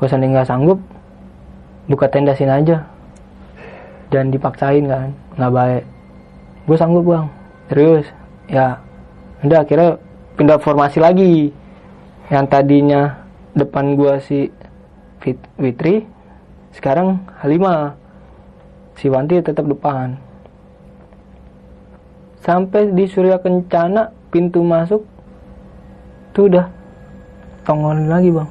Kalau 0.00 0.08
seandainya 0.08 0.40
nggak 0.40 0.48
sanggup. 0.48 0.78
Buka 1.84 2.08
tenda 2.08 2.32
sini 2.32 2.48
aja. 2.48 2.80
Dan 4.08 4.32
dipaksain 4.32 4.88
kan 4.88 5.12
nggak 5.36 5.52
baik. 5.52 5.84
Gue 6.64 6.76
sanggup 6.80 7.04
bang. 7.04 7.26
Serius? 7.68 8.06
Ya. 8.48 8.80
Udah 9.44 9.60
akhirnya 9.60 10.00
pindah 10.40 10.56
formasi 10.56 10.96
lagi. 10.96 11.52
Yang 12.32 12.44
tadinya 12.48 13.23
depan 13.54 13.94
gua 13.94 14.18
si 14.18 14.50
Fit- 15.22 15.50
Fitri 15.56 16.04
sekarang 16.74 17.22
Halimah 17.40 17.94
si 18.98 19.06
Wanti 19.08 19.38
tetap 19.40 19.64
depan. 19.66 20.18
Sampai 22.44 22.92
di 22.92 23.08
Surya 23.08 23.40
Kencana 23.40 24.12
pintu 24.28 24.60
masuk 24.60 25.06
tuh 26.36 26.50
udah 26.50 26.68
tongolin 27.64 28.10
lagi 28.10 28.28
bang. 28.28 28.50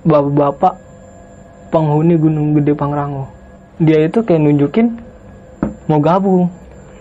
Bapak-bapak 0.00 0.74
penghuni 1.68 2.16
Gunung 2.16 2.56
Gede 2.56 2.72
Pangrango 2.72 3.28
dia 3.80 4.04
itu 4.04 4.20
kayak 4.20 4.44
nunjukin 4.44 4.92
mau 5.88 6.00
gabung. 6.00 6.52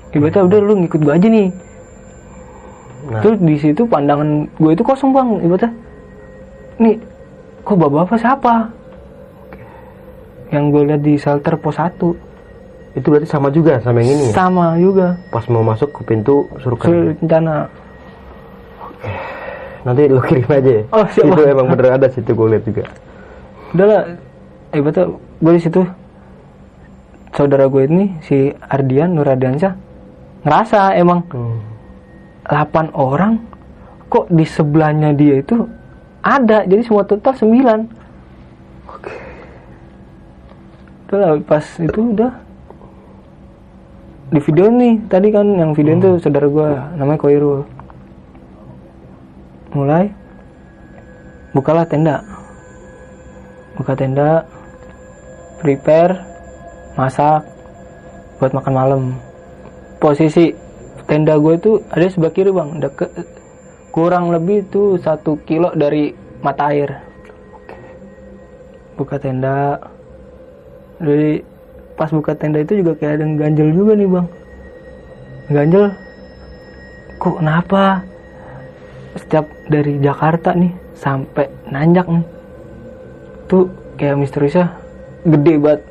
Ibaratnya 0.10 0.48
udah 0.48 0.60
lu 0.63 0.74
ngikut 0.84 1.01
gua 1.06 1.16
aja 1.20 1.28
nih. 1.30 1.51
Nah. 3.10 3.24
terus 3.24 3.39
di 3.42 3.56
situ 3.58 3.88
pandangan 3.89 4.46
gue 4.60 4.72
itu 4.75 4.84
kosong 4.86 5.16
bang 5.16 5.42
ibaratnya 5.42 5.72
nih 6.80 6.96
kok 7.62 7.76
bapak-bapak 7.76 8.18
siapa 8.18 8.54
yang 10.50 10.72
gue 10.72 10.82
lihat 10.84 11.02
di 11.02 11.14
shelter 11.16 11.54
pos 11.56 11.78
1 11.78 11.94
Itu 12.96 13.06
berarti 13.08 13.28
sama 13.28 13.48
juga 13.50 13.78
sama 13.78 14.02
yang 14.02 14.10
ini. 14.12 14.26
ya? 14.26 14.34
sama 14.34 14.66
juga 14.76 15.14
Pas 15.30 15.46
mau 15.46 15.62
masuk 15.62 15.94
ke 15.94 16.02
pintu 16.04 16.50
suruh 16.58 16.74
Kencana 16.74 17.70
Nanti 19.80 20.12
lu 20.12 20.20
kirim 20.20 20.50
aja 20.50 20.72
ya. 20.74 20.84
Oh, 20.90 21.06
siap, 21.08 21.24
Itu 21.30 21.42
emang 21.46 21.70
bener 21.70 21.96
ada 21.96 22.08
situ 22.08 22.34
gue 22.34 22.48
lihat 22.50 22.64
juga. 22.66 22.84
udah 23.70 23.86
lah 23.86 24.02
ibaratnya 24.72 25.04
gue 25.14 25.54
di 25.54 25.62
situ 25.62 25.82
saudara 27.32 27.66
gue 27.66 27.86
ini 27.86 28.18
si 28.20 28.38
Ardian 28.50 29.14
Nur 29.14 29.30
Ardiansyah 29.30 29.74
ngerasa 30.42 30.80
emang 30.96 31.22
Hmm. 31.30 31.62
8 32.50 32.90
orang 32.92 33.38
kok 34.08 34.26
di 34.28 34.42
sebelahnya 34.42 35.14
dia 35.14 35.38
itu 35.38 35.70
ada 36.20 36.68
jadi 36.68 36.84
semua 36.84 37.08
total 37.08 37.32
9 37.32 38.00
Oke. 38.90 39.14
udah 41.10 41.42
pas 41.46 41.66
itu 41.78 42.00
udah. 42.14 42.34
Di 44.30 44.40
video 44.42 44.70
nih 44.70 45.02
tadi 45.10 45.34
kan 45.34 45.46
yang 45.58 45.72
video 45.74 45.98
itu 45.98 46.22
saudara 46.22 46.46
gue 46.46 46.70
namanya 46.98 47.18
Koirul. 47.22 47.66
Mulai. 49.74 50.10
Bukalah 51.54 51.86
tenda. 51.90 52.22
Buka 53.74 53.98
tenda. 53.98 54.46
Prepare. 55.62 56.22
Masak. 56.94 57.42
Buat 58.38 58.54
makan 58.54 58.74
malam. 58.74 59.02
Posisi 59.98 60.54
tenda 61.10 61.42
gue 61.42 61.58
itu 61.58 61.72
ada 61.90 62.06
sebelah 62.06 62.34
kiri 62.34 62.54
bang. 62.54 62.70
Deket 62.86 63.10
kurang 64.00 64.32
lebih 64.32 64.63
tuh 64.72 64.96
satu 64.96 65.36
kilo 65.44 65.75
dari 65.75 66.15
mata 66.39 66.72
air. 66.72 67.03
Buka 68.96 69.20
tenda. 69.20 69.75
Dari 71.03 71.44
pas 72.00 72.08
buka 72.08 72.32
tenda 72.32 72.63
itu 72.63 72.79
juga 72.79 72.96
kayak 72.96 73.20
ada 73.20 73.24
yang 73.27 73.36
ganjel 73.36 73.70
juga 73.75 73.91
nih 74.00 74.08
bang. 74.08 74.27
Ganjel. 75.51 75.86
Kok 77.20 77.36
kenapa? 77.44 77.84
Setiap 79.20 79.51
dari 79.68 80.00
Jakarta 80.00 80.56
nih 80.56 80.72
sampai 80.96 81.51
nanjak 81.68 82.08
nih. 82.08 82.24
Tuh 83.51 83.68
kayak 84.00 84.15
misteriusnya 84.15 84.72
gede 85.27 85.60
banget. 85.60 85.82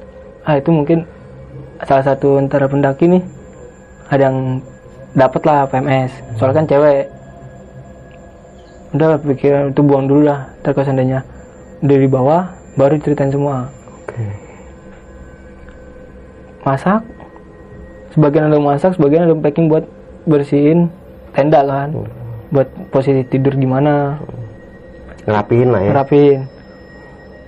Ah 0.48 0.56
itu 0.56 0.72
mungkin 0.72 1.04
salah 1.84 2.08
satu 2.08 2.40
antara 2.40 2.64
pendaki 2.72 3.04
nih. 3.04 3.24
Ada 4.08 4.32
yang 4.32 4.64
dapat 5.12 5.42
lah 5.44 5.68
PMS 5.68 6.12
soalnya 6.40 6.64
kan 6.64 6.66
cewek 6.68 7.17
udah 8.96 9.20
pikiran 9.20 9.72
itu 9.72 9.80
buang 9.84 10.08
dulu 10.08 10.28
lah. 10.28 10.48
Ntar 10.60 10.72
kalau 10.72 10.86
seandainya 10.86 11.20
dari 11.84 12.06
bawah 12.08 12.48
baru 12.74 12.96
ceritain 13.00 13.32
semua. 13.32 13.68
Oke. 14.04 14.22
masak. 16.66 17.00
Sebagian 18.12 18.52
ada 18.52 18.60
masak 18.60 18.92
sebagian 18.96 19.24
ada 19.24 19.36
packing 19.36 19.72
buat 19.72 19.84
bersihin 20.28 20.92
tenda 21.32 21.64
kan. 21.64 21.92
Buat 22.48 22.68
posisi 22.88 23.24
tidur 23.28 23.56
gimana 23.56 24.16
Ngerapiin 25.28 25.68
lah 25.68 25.80
ya. 25.84 25.92
rapiin 25.92 26.40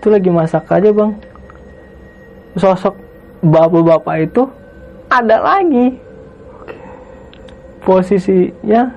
itu 0.01 0.09
lagi 0.09 0.29
masak 0.33 0.65
aja 0.73 0.89
bang. 0.93 1.13
Sosok 2.57 2.97
bapak-bapak 3.45 4.17
itu 4.25 4.49
ada 5.13 5.37
lagi. 5.41 5.97
Posisinya 7.85 8.93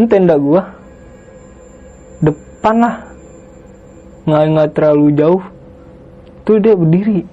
ini 0.00 0.04
tenda 0.08 0.40
gua 0.40 0.77
depan 2.58 2.76
lah 2.82 2.94
nggak 4.28 4.44
nggak 4.52 4.70
terlalu 4.76 5.06
jauh. 5.14 5.42
Tuh 6.42 6.58
dia 6.58 6.74
berdiri. 6.74 7.24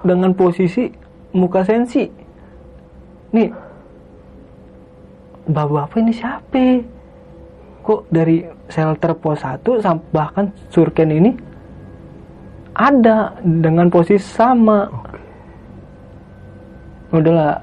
Dengan 0.00 0.32
posisi 0.32 0.88
muka 1.36 1.60
sensi. 1.66 2.08
Nih. 3.34 3.50
Bapak-bapak 5.50 5.98
ini 6.00 6.12
siapa? 6.14 6.80
Kok 7.82 8.06
dari 8.08 8.46
shelter 8.70 9.12
pos 9.18 9.42
1 9.42 9.66
sampai 9.82 10.08
bahkan 10.14 10.46
surken 10.70 11.10
ini 11.10 11.34
ada 12.72 13.34
dengan 13.42 13.90
posisi 13.90 14.22
sama. 14.22 14.86
Udahlah 17.10 17.58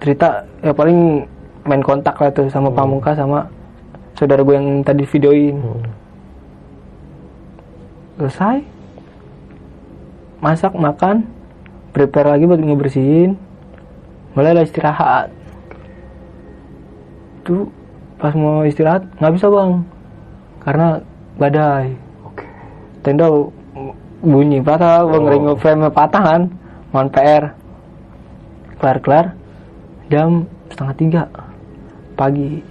cerita 0.00 0.42
ya 0.64 0.72
paling 0.72 1.22
main 1.68 1.84
kontak 1.84 2.16
lah 2.16 2.32
tuh 2.32 2.48
sama 2.48 2.72
pamuka 2.72 3.12
sama 3.12 3.44
saudara 4.18 4.42
gue 4.42 4.50
yang 4.58 4.82
tadi 4.82 5.06
videoin. 5.06 5.62
Selesai. 8.18 8.66
Masak 10.42 10.74
makan 10.74 11.22
prepare 11.94 12.34
lagi 12.34 12.50
buat 12.50 12.58
ngebersihin. 12.58 13.38
Mulai 14.34 14.66
istirahat. 14.66 15.30
Tuh 17.46 17.70
pas 18.18 18.34
mau 18.34 18.66
istirahat 18.66 19.06
nggak 19.22 19.34
bisa 19.38 19.46
bang. 19.46 19.72
Karena 20.66 20.88
badai. 21.38 21.94
Tenda 23.06 23.30
bunyi 24.18 24.58
patah 24.58 25.06
bang. 25.06 25.22
Oh. 25.22 25.30
ring 25.30 25.46
frame 25.62 25.86
patah 25.94 26.22
kan? 26.26 26.42
Mohon 26.90 27.08
PR 27.14 27.44
kelar 28.78 28.98
kelar 29.02 29.26
jam 30.10 30.46
setengah 30.70 30.94
tiga 30.94 31.22
pagi 32.14 32.62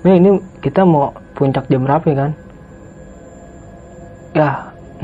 Nih 0.00 0.16
ini 0.16 0.40
kita 0.64 0.80
mau 0.80 1.12
puncak 1.36 1.68
jam 1.68 1.84
berapa 1.84 2.04
ya 2.08 2.16
kan? 2.16 2.30
Ya 4.32 4.48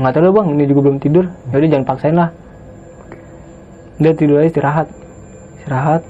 nggak 0.01 0.13
tahu 0.17 0.33
bang. 0.33 0.47
Ini 0.57 0.63
juga 0.65 0.81
belum 0.89 0.97
tidur. 0.97 1.25
Jadi 1.53 1.65
jangan 1.69 1.85
paksain 1.85 2.17
lah. 2.17 2.29
Dia 4.01 4.13
tidur 4.17 4.41
aja 4.41 4.49
istirahat. 4.49 4.87
Istirahat. 5.61 6.01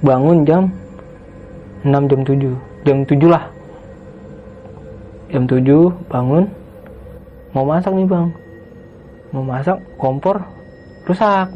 Bangun 0.00 0.44
jam 0.44 0.72
6 1.84 2.08
jam 2.08 2.20
7 2.24 2.56
jam 2.88 2.98
7 3.04 3.28
lah. 3.28 3.44
Jam 5.28 5.44
7 5.44 5.92
bangun. 6.08 6.44
Mau 7.52 7.64
masak 7.68 7.92
nih 7.92 8.08
bang. 8.08 8.32
Mau 9.36 9.44
masak 9.44 9.76
kompor 10.00 10.40
rusak. 11.04 11.52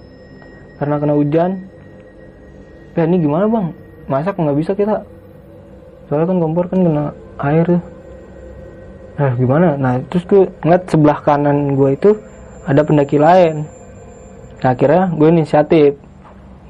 Karena 0.76 1.00
kena 1.00 1.16
hujan. 1.16 1.50
Ya 2.92 3.08
ini 3.08 3.24
gimana 3.24 3.48
bang? 3.48 3.72
Masak 4.04 4.36
nggak 4.36 4.56
bisa 4.56 4.72
kita 4.76 5.00
soalnya 6.08 6.26
kan 6.26 6.38
kompor 6.40 6.64
kan 6.72 6.80
kena 6.80 7.04
air 7.38 7.64
tuh 7.68 7.82
nah 9.18 9.34
gimana? 9.34 9.74
Nah 9.74 9.98
terus 10.06 10.22
gue 10.30 10.46
ngeliat 10.62 10.86
sebelah 10.86 11.18
kanan 11.26 11.74
gue 11.74 11.90
itu 11.90 12.10
ada 12.70 12.86
pendaki 12.86 13.18
lain. 13.18 13.66
Nah 14.62 14.70
akhirnya 14.78 15.10
gue 15.10 15.28
inisiatif 15.28 15.98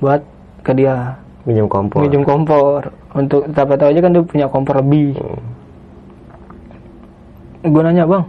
buat 0.00 0.24
ke 0.64 0.72
dia. 0.72 1.20
Minjem 1.44 1.68
kompor. 1.68 2.00
minjem 2.00 2.24
kompor. 2.24 2.88
Untuk 3.12 3.52
siapa 3.52 3.76
tahu 3.76 3.92
aja 3.92 4.00
kan 4.00 4.16
dia 4.16 4.24
punya 4.24 4.46
kompor 4.48 4.80
lebih. 4.80 5.20
Gue 7.68 7.82
nanya 7.84 8.08
bang 8.08 8.24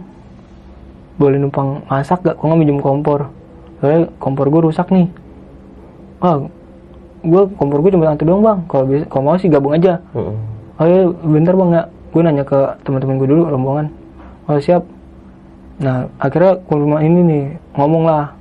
boleh 1.16 1.36
numpang 1.40 1.84
masak 1.88 2.20
gak? 2.20 2.36
Kok 2.36 2.44
nggak 2.44 2.60
minjem 2.60 2.80
kompor? 2.84 3.32
Soalnya 3.80 4.12
kompor 4.20 4.52
gue 4.52 4.68
rusak 4.68 4.92
nih. 4.92 5.08
Ah 6.20 6.44
gue 7.24 7.42
kompor 7.56 7.80
gue 7.80 7.96
cuma 7.96 8.12
satu 8.12 8.28
doang 8.28 8.44
bang. 8.44 8.58
Kalau 8.68 8.84
bisa 8.84 9.08
kalau 9.08 9.24
mau 9.24 9.40
sih 9.40 9.48
gabung 9.48 9.72
aja. 9.72 9.96
Heeh. 10.12 10.49
Oh 10.80 10.86
iya 10.88 11.02
bentar 11.06 11.54
bang. 11.54 11.70
Ya 11.70 11.82
gue 12.10 12.20
nanya 12.24 12.42
ke 12.42 12.58
teman-teman 12.82 13.20
gue 13.20 13.28
dulu 13.28 13.42
rombongan. 13.46 13.86
Oh 14.48 14.58
siap. 14.58 14.82
Nah 15.78 16.08
akhirnya 16.18 16.58
ke 16.58 16.74
rumah 16.74 17.00
ini 17.04 17.20
nih 17.22 17.44
ngomong 17.76 18.04
lah. 18.08 18.32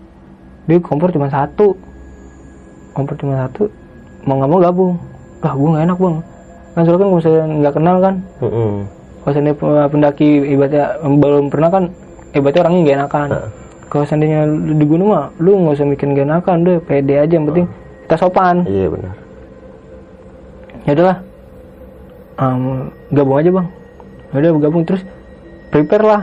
Dia 0.66 0.80
kompor 0.80 1.12
cuma 1.12 1.28
satu. 1.28 1.76
Kompor 2.96 3.14
cuma 3.20 3.36
satu 3.46 3.68
mau 4.26 4.36
nggak 4.40 4.50
mau 4.50 4.60
gabung. 4.60 4.94
Lah 5.40 5.54
gue 5.54 5.70
nggak 5.70 5.86
enak 5.86 5.98
bang. 6.00 6.18
Kan 6.70 6.82
soalnya 6.86 7.00
kan 7.00 7.08
kalau 7.08 7.20
misalnya 7.20 7.44
nggak 7.60 7.74
kenal 7.76 7.96
kan. 8.00 8.16
Kalau 9.20 9.32
seandainya 9.36 9.58
pe- 9.60 9.90
pendaki 9.92 10.28
ibaratnya 10.48 10.86
belum 11.04 11.46
pernah 11.52 11.70
kan 11.70 11.84
ibaratnya 12.32 12.62
orangnya 12.64 12.82
gak 12.88 12.98
enakan. 13.04 13.28
Kalau 13.90 14.04
seandainya 14.08 14.40
di 14.80 14.86
gunung 14.88 15.12
mah 15.12 15.28
lu 15.38 15.60
nggak 15.60 15.76
usah 15.76 15.86
mikirin 15.86 16.16
gak 16.16 16.28
enakan 16.30 16.58
deh. 16.64 16.78
Pede 16.80 17.16
aja 17.20 17.34
yang 17.36 17.46
penting 17.52 17.68
kita 18.08 18.16
sopan. 18.16 18.64
Iya 18.66 18.88
benar. 18.90 19.14
ya 20.88 20.92
udahlah 20.96 21.18
um, 22.40 22.90
gabung 23.12 23.38
aja 23.38 23.52
bang. 23.52 23.68
Udah 24.34 24.52
gabung. 24.58 24.84
Terus 24.88 25.04
prepare 25.70 26.06
lah 26.06 26.22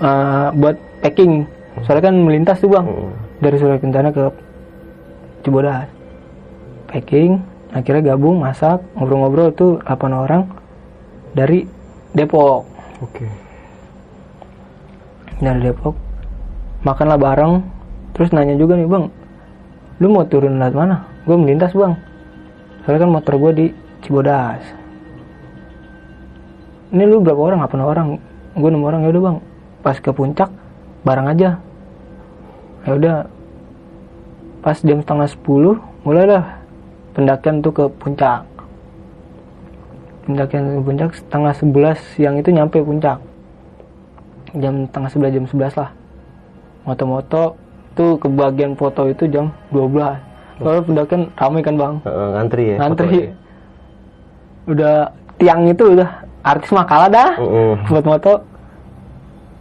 uh, 0.00 0.48
buat 0.54 0.78
packing. 1.02 1.44
Soalnya 1.84 2.10
kan 2.10 2.16
melintas 2.22 2.62
tuh 2.62 2.70
bang. 2.70 2.86
Hmm. 2.86 3.12
dari 3.42 3.60
Surya 3.60 3.76
Kencana 3.82 4.08
ke 4.14 4.24
Cibodas. 5.44 5.90
Packing 6.88 7.42
akhirnya 7.74 8.14
gabung 8.14 8.38
masak 8.38 8.78
ngobrol-ngobrol 8.94 9.50
tuh 9.50 9.82
8 9.82 10.14
orang 10.14 10.46
dari 11.34 11.66
Depok. 12.14 12.64
Oke. 13.02 13.26
dari 15.42 15.60
Depok. 15.60 15.98
Makanlah 16.86 17.18
bareng. 17.18 17.60
Terus 18.14 18.30
nanya 18.30 18.54
juga 18.54 18.78
nih 18.78 18.86
bang 18.86 19.06
lu 20.02 20.10
mau 20.10 20.26
turun 20.26 20.58
lewat 20.58 20.74
mana? 20.74 21.06
Gue 21.26 21.38
melintas 21.38 21.74
bang. 21.74 21.98
Soalnya 22.86 23.06
kan 23.06 23.10
motor 23.10 23.34
gue 23.38 23.52
di 23.54 23.66
Cibodas 24.02 24.83
ini 26.94 27.04
lu 27.10 27.18
berapa 27.18 27.36
orang? 27.36 27.58
8 27.66 27.82
orang. 27.82 28.06
Gue 28.54 28.70
6 28.70 28.78
orang 28.86 29.00
ya 29.02 29.10
udah 29.10 29.22
bang. 29.26 29.36
Pas 29.82 29.98
ke 29.98 30.10
puncak 30.14 30.48
bareng 31.02 31.26
aja. 31.26 31.58
Ya 32.86 32.90
udah. 32.94 33.16
Pas 34.62 34.78
jam 34.80 35.02
setengah 35.02 35.28
10 35.28 36.06
mulailah 36.06 36.44
pendakian 37.12 37.58
tuh 37.60 37.74
ke 37.74 37.84
puncak. 37.98 38.46
Pendakian 40.24 40.78
ke 40.78 40.82
puncak 40.86 41.10
setengah 41.18 41.52
11 41.52 42.14
siang 42.14 42.38
itu 42.38 42.48
nyampe 42.54 42.78
puncak. 42.80 43.18
Jam 44.54 44.86
setengah 44.86 45.10
11 45.10 45.34
jam 45.34 45.44
11 45.50 45.80
lah. 45.82 45.90
Moto-moto 46.86 47.58
tuh 47.98 48.16
ke 48.22 48.30
bagian 48.30 48.78
foto 48.78 49.10
itu 49.10 49.26
jam 49.26 49.50
12 49.74 50.34
kalau 50.62 50.80
pendakian 50.86 51.22
ramai 51.34 51.62
kan 51.66 51.74
bang? 51.74 51.94
Heeh, 52.06 52.28
ngantri 52.38 52.64
ya. 52.70 52.76
ngantri. 52.78 53.18
udah 54.64 54.94
tiang 55.36 55.68
itu 55.68 55.84
udah 55.98 56.08
artis 56.44 56.70
mah 56.70 56.84
kalah 56.84 57.08
dah. 57.08 57.30
Heeh. 57.40 57.72
buat 57.88 58.04
foto 58.04 58.32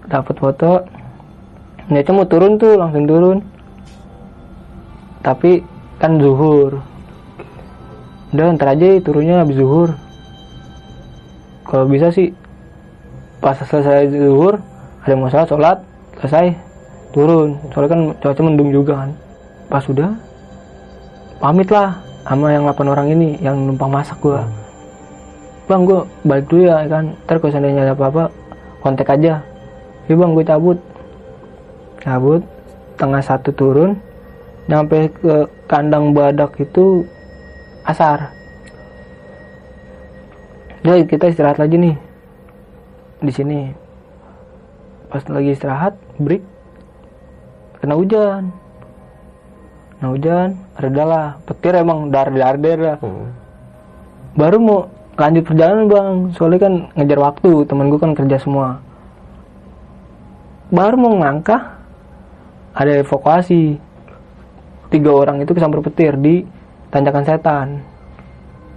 dapat 0.03 0.35
foto 0.35 0.71
Niatnya 1.83 2.15
mau 2.15 2.23
turun 2.23 2.55
tuh 2.55 2.79
langsung 2.79 3.03
turun. 3.03 3.37
Tapi 5.19 5.63
kan 5.99 6.15
zuhur. 6.19 6.79
Udah 8.31 8.55
ntar 8.55 8.75
aja 8.75 9.03
turunnya 9.03 9.43
habis 9.43 9.59
zuhur. 9.59 9.91
Kalau 11.67 11.87
bisa 11.91 12.07
sih 12.11 12.31
pas 13.43 13.59
selesai 13.59 14.07
zuhur 14.15 14.63
ada 15.03 15.13
mau 15.19 15.27
sholat 15.27 15.83
selesai 16.23 16.55
turun. 17.11 17.59
Soalnya 17.75 17.91
kan 17.91 18.01
cuaca 18.23 18.41
mendung 18.43 18.71
juga 18.71 19.03
kan. 19.03 19.11
Pas 19.67 19.83
udah 19.83 20.15
pamit 21.43 21.67
lah 21.67 21.99
sama 22.23 22.55
yang 22.55 22.63
8 22.63 22.87
orang 22.87 23.07
ini 23.11 23.35
yang 23.43 23.59
numpang 23.59 23.91
masak 23.91 24.15
gua 24.23 24.47
bang 25.69 25.81
gue 25.87 25.99
balik 26.27 26.45
dulu 26.51 26.63
ya 26.67 26.85
kan. 26.87 27.15
Ntar 27.25 27.35
kalau 27.39 27.51
seandainya 27.51 27.81
ada 27.87 27.93
apa-apa 27.95 28.23
kontak 28.83 29.13
aja. 29.13 29.43
Ya 30.07 30.13
bang 30.13 30.31
gue 30.35 30.45
cabut. 30.45 30.79
Cabut 32.03 32.41
tengah 32.99 33.23
satu 33.23 33.49
turun 33.55 33.97
nyampe 34.67 35.11
ke 35.19 35.47
kandang 35.67 36.15
badak 36.15 36.55
itu 36.59 37.07
asar. 37.83 38.31
Udah 40.83 40.99
kita 41.07 41.31
istirahat 41.31 41.59
lagi 41.59 41.79
nih. 41.79 41.95
Di 43.23 43.31
sini. 43.31 43.59
Pas 45.07 45.23
lagi 45.31 45.55
istirahat 45.55 45.95
break. 46.19 46.43
Kena 47.79 47.95
hujan. 47.95 48.51
Kena 49.99 50.07
hujan 50.11 50.49
redalah 50.77 51.37
petir 51.45 51.77
emang 51.77 52.09
dar 52.09 52.33
dar 52.33 52.57
dar 52.57 52.97
Hmm. 52.97 53.29
baru 54.33 54.57
mau 54.57 54.79
lanjut 55.17 55.43
perjalanan 55.45 55.85
bang. 55.89 56.13
Soalnya 56.37 56.59
kan 56.61 56.73
ngejar 56.97 57.19
waktu. 57.21 57.51
Temen 57.69 57.89
gue 57.89 57.99
kan 58.01 58.13
kerja 58.17 58.37
semua. 58.41 58.81
Baru 60.73 60.97
mau 60.97 61.13
ngangkah 61.21 61.77
ada 62.73 62.91
evakuasi. 62.97 63.77
Tiga 64.89 65.09
orang 65.09 65.41
itu 65.41 65.53
kesambar 65.53 65.81
petir 65.81 66.13
di 66.17 66.45
tanjakan 66.93 67.25
setan. 67.25 67.67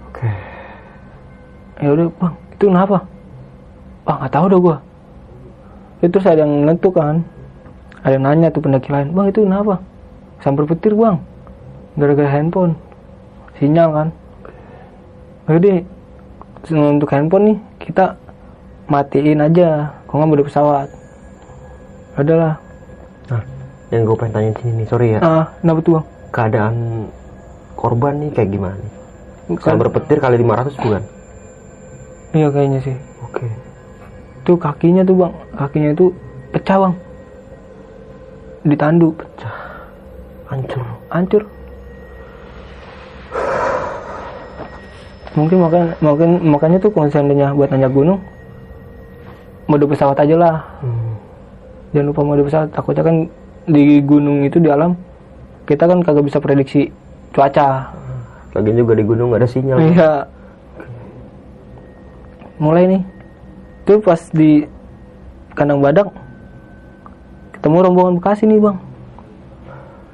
Oke. 0.09 0.29
ya 1.77 1.93
udah 1.93 2.09
bang. 2.09 2.33
Itu 2.57 2.63
kenapa? 2.73 3.05
Bang 4.01 4.17
nggak 4.21 4.33
tahu 4.33 4.45
dah 4.49 4.59
gua. 4.61 4.77
Itu 6.01 6.09
terus 6.17 6.25
ada 6.25 6.41
yang 6.41 6.65
ngeletuk 6.65 6.97
kan. 6.97 7.21
Ada 8.01 8.17
yang 8.17 8.25
nanya 8.25 8.47
tuh 8.49 8.61
pendaki 8.65 8.89
lain 8.89 9.13
bang 9.13 9.29
itu 9.29 9.45
kenapa? 9.45 9.77
Sambar 10.41 10.65
petir 10.65 10.97
bang. 10.97 11.21
Gara-gara 11.97 12.29
handphone. 12.29 12.73
Sinyal 13.61 13.89
kan. 13.93 14.07
Jadi 15.49 15.85
untuk 16.69 17.09
handphone 17.09 17.45
nih 17.45 17.57
kita 17.79 18.15
matiin 18.85 19.39
aja 19.39 19.91
kalau 20.05 20.23
nggak 20.23 20.29
mau 20.31 20.45
pesawat 20.45 20.87
adalah 22.13 22.59
Nah, 23.27 23.43
yang 23.89 24.03
gue 24.03 24.15
pengen 24.15 24.33
tanya 24.33 24.51
sini 24.57 24.71
nih, 24.73 24.87
sorry 24.87 25.07
ya. 25.13 25.19
ah 25.19 25.45
kenapa 25.57 25.79
tuh 25.81 25.91
bang 25.95 26.05
Keadaan 26.27 26.75
korban 27.73 28.13
nih 28.17 28.31
kayak 28.31 28.49
gimana 28.49 28.75
nih? 28.75 28.93
Bukan. 29.47 29.63
Sambar 29.63 29.87
petir 29.89 30.17
kali 30.17 30.35
500 30.37 30.75
bukan? 30.77 31.03
iya 32.31 32.47
kayaknya 32.47 32.79
sih 32.81 32.95
Oke. 33.21 33.47
tuh 34.43 34.55
kakinya 34.55 35.01
tuh 35.01 35.15
bang 35.17 35.33
kakinya 35.55 35.89
itu 35.91 36.05
pecah 36.49 36.77
bang 36.79 36.93
ditandu 38.63 39.15
Hancur. 40.47 40.83
hancur 41.09 41.43
mungkin 45.37 45.57
makan 45.61 45.81
mungkin 46.01 46.29
makanya 46.49 46.77
tuh 46.81 46.89
kalau 46.89 47.05
seandainya 47.13 47.53
buat 47.53 47.69
nanjak 47.69 47.93
gunung 47.93 48.17
mode 49.69 49.85
pesawat 49.85 50.17
aja 50.17 50.35
lah. 50.39 50.55
Hmm. 50.81 51.13
jangan 51.93 52.07
lupa 52.09 52.21
mode 52.25 52.41
pesawat 52.41 52.73
takutnya 52.73 53.03
kan 53.05 53.15
di 53.69 54.01
gunung 54.01 54.41
itu 54.47 54.57
di 54.57 54.73
alam 54.73 54.97
kita 55.69 55.85
kan 55.85 56.01
kagak 56.01 56.25
bisa 56.25 56.41
prediksi 56.41 56.89
cuaca. 57.35 57.93
Lagian 58.55 58.79
juga 58.79 58.97
di 58.97 59.03
gunung 59.03 59.35
gak 59.35 59.43
ada 59.43 59.49
sinyal. 59.51 59.77
iya. 59.83 60.11
Mulai 62.57 62.87
nih. 62.89 63.01
Tuh 63.83 63.99
pas 63.99 64.17
di 64.31 64.65
kandang 65.53 65.83
badak 65.83 66.09
ketemu 67.59 67.77
rombongan 67.85 68.17
bekasi 68.17 68.47
nih 68.47 68.57
bang. 68.63 68.77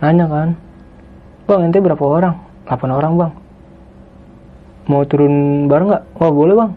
Nanya 0.02 0.26
kan 0.28 0.50
bang 1.48 1.70
ente 1.70 1.80
berapa 1.80 2.04
orang? 2.04 2.36
8 2.66 2.90
orang 2.90 3.14
bang 3.20 3.32
mau 4.88 5.08
turun 5.08 5.66
bareng 5.72 5.88
nggak? 5.92 6.04
Wah 6.20 6.32
boleh 6.32 6.56
bang. 6.60 6.72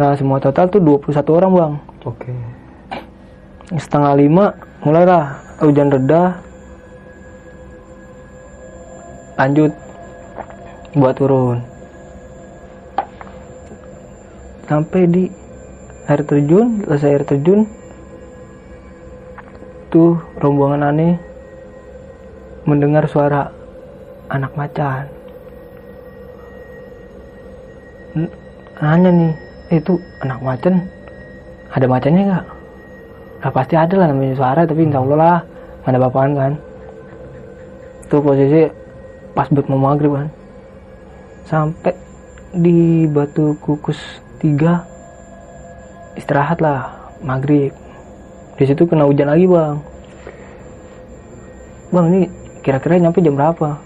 Nah 0.00 0.12
semua 0.18 0.42
total 0.42 0.66
tuh 0.66 0.82
21 0.82 1.38
orang 1.38 1.52
bang. 1.54 1.72
Oke. 2.06 2.34
setengah 3.70 4.18
lima 4.18 4.44
mulailah. 4.82 5.38
Hujan 5.62 5.92
reda. 5.92 6.40
Lanjut. 9.38 9.72
Buat 10.96 11.14
turun. 11.20 11.58
Sampai 14.66 15.06
di 15.06 15.24
air 16.10 16.22
terjun 16.26 16.82
selesai 16.82 17.10
air 17.14 17.24
terjun. 17.28 17.68
Tuh 19.90 20.18
rombongan 20.38 20.90
aneh 20.90 21.14
mendengar 22.66 23.06
suara 23.10 23.50
anak 24.30 24.54
macan 24.54 25.19
nanya 28.80 29.10
nih? 29.12 29.32
Itu 29.70 30.00
anak 30.24 30.40
macan. 30.40 30.88
Ada 31.70 31.86
macannya 31.86 32.22
nggak? 32.26 32.46
Nah, 33.40 33.50
pasti 33.52 33.74
ada 33.78 33.94
lah 33.94 34.10
namanya 34.10 34.34
suara 34.34 34.66
tapi 34.66 34.88
insya 34.88 35.04
Allah 35.04 35.18
lah. 35.20 35.38
Ada 35.86 35.98
bapaan 36.00 36.32
kan. 36.34 36.52
Itu 38.08 38.24
posisi 38.24 38.66
pas 39.36 39.46
buat 39.52 39.68
mau 39.70 39.78
maghrib 39.78 40.16
kan. 40.16 40.28
Sampai 41.46 41.94
di 42.50 43.06
batu 43.06 43.54
kukus 43.62 44.00
tiga 44.42 44.82
istirahat 46.18 46.58
lah 46.58 46.90
maghrib. 47.22 47.70
Di 48.58 48.64
situ 48.66 48.88
kena 48.88 49.06
hujan 49.06 49.30
lagi 49.30 49.46
bang. 49.46 49.76
Bang 51.94 52.06
ini 52.12 52.20
kira-kira 52.64 52.98
nyampe 52.98 53.22
jam 53.22 53.38
berapa? 53.38 53.78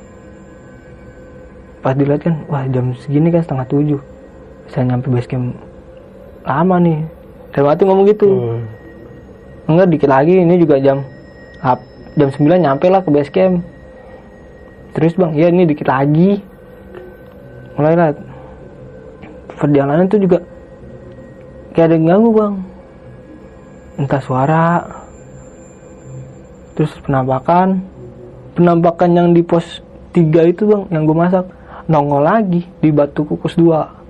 Pas 1.85 1.93
dilihat 1.93 2.25
kan 2.25 2.35
wah 2.49 2.65
jam 2.73 2.97
segini 2.97 3.29
kan 3.29 3.45
setengah 3.45 3.69
tujuh 3.69 4.14
bisa 4.67 4.81
nyampe 4.81 5.07
base 5.13 5.29
camp 5.29 5.55
lama 6.45 6.77
nih. 6.81 6.99
Dalam 7.55 7.71
hati 7.71 7.83
ngomong 7.87 8.07
gitu. 8.11 8.29
Hmm. 8.29 8.63
enggak 9.65 9.97
dikit 9.97 10.11
lagi 10.13 10.45
ini 10.45 10.61
juga 10.61 10.77
jam 10.77 11.01
jam 12.21 12.29
9 12.29 12.37
nyampe 12.61 12.85
lah 12.93 13.01
ke 13.01 13.09
base 13.09 13.33
camp 13.33 13.65
terus 14.93 15.17
bang 15.17 15.33
ya 15.35 15.47
ini 15.51 15.67
dikit 15.67 15.89
lagi. 15.89 16.39
Mulai 17.75 17.95
lah. 17.99 18.11
Perjalanan 19.55 20.07
tuh 20.07 20.21
juga 20.23 20.39
kayak 21.75 21.87
ada 21.91 21.95
yang 21.99 22.07
ganggu 22.07 22.31
bang. 22.31 22.55
Entah 23.99 24.23
suara 24.23 24.65
terus 26.79 26.95
penampakan. 27.03 27.83
Penampakan 28.55 29.11
yang 29.19 29.29
di 29.35 29.43
pos 29.43 29.83
3 30.15 30.23
itu 30.47 30.63
bang 30.71 30.83
yang 30.95 31.03
gue 31.09 31.17
masak. 31.17 31.47
Nongol 31.91 32.23
lagi 32.23 32.63
di 32.79 32.89
batu 32.95 33.27
kukus 33.27 33.59
2 33.59 33.67
Oke. 33.67 34.04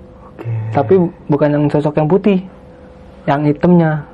Tapi 0.75 0.99
bukan 1.31 1.49
yang 1.55 1.65
sosok 1.71 1.95
yang 1.95 2.09
putih 2.11 2.43
yang 3.25 3.47
hitamnya. 3.47 4.05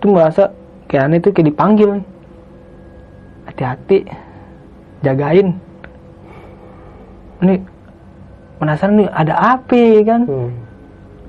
Itu 0.00 0.16
merasa 0.16 0.50
kayak 0.88 1.04
aneh 1.08 1.18
tuh 1.20 1.32
kayak 1.36 1.52
dipanggil. 1.52 1.90
Hati-hati 3.44 4.08
jagain. 5.04 5.52
Ini 7.44 7.54
penasaran 8.56 9.04
nih 9.04 9.08
ada 9.12 9.34
api 9.58 9.84
kan? 10.08 10.22
Hmm. 10.24 10.52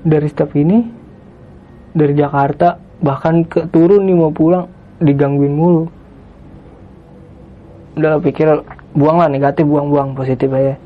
dari 0.06 0.30
step 0.30 0.54
ini 0.54 0.86
dari 1.90 2.14
Jakarta 2.14 2.78
bahkan 3.02 3.42
ke 3.42 3.66
turun 3.74 4.06
nih 4.06 4.14
mau 4.14 4.30
pulang 4.30 4.70
digangguin 5.02 5.50
mulu. 5.50 5.84
Udah 7.98 8.22
pikir 8.22 8.64
buang 8.94 9.18
lah 9.18 9.28
negatif 9.28 9.66
buang-buang 9.66 10.14
positif 10.14 10.48
aja. 10.54 10.78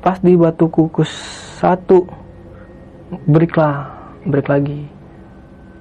Pas 0.00 0.16
di 0.18 0.32
batu 0.34 0.66
kukus 0.72 1.45
satu. 1.56 2.04
Break 3.26 3.56
lah 3.56 3.96
break 4.26 4.50
lagi. 4.50 4.84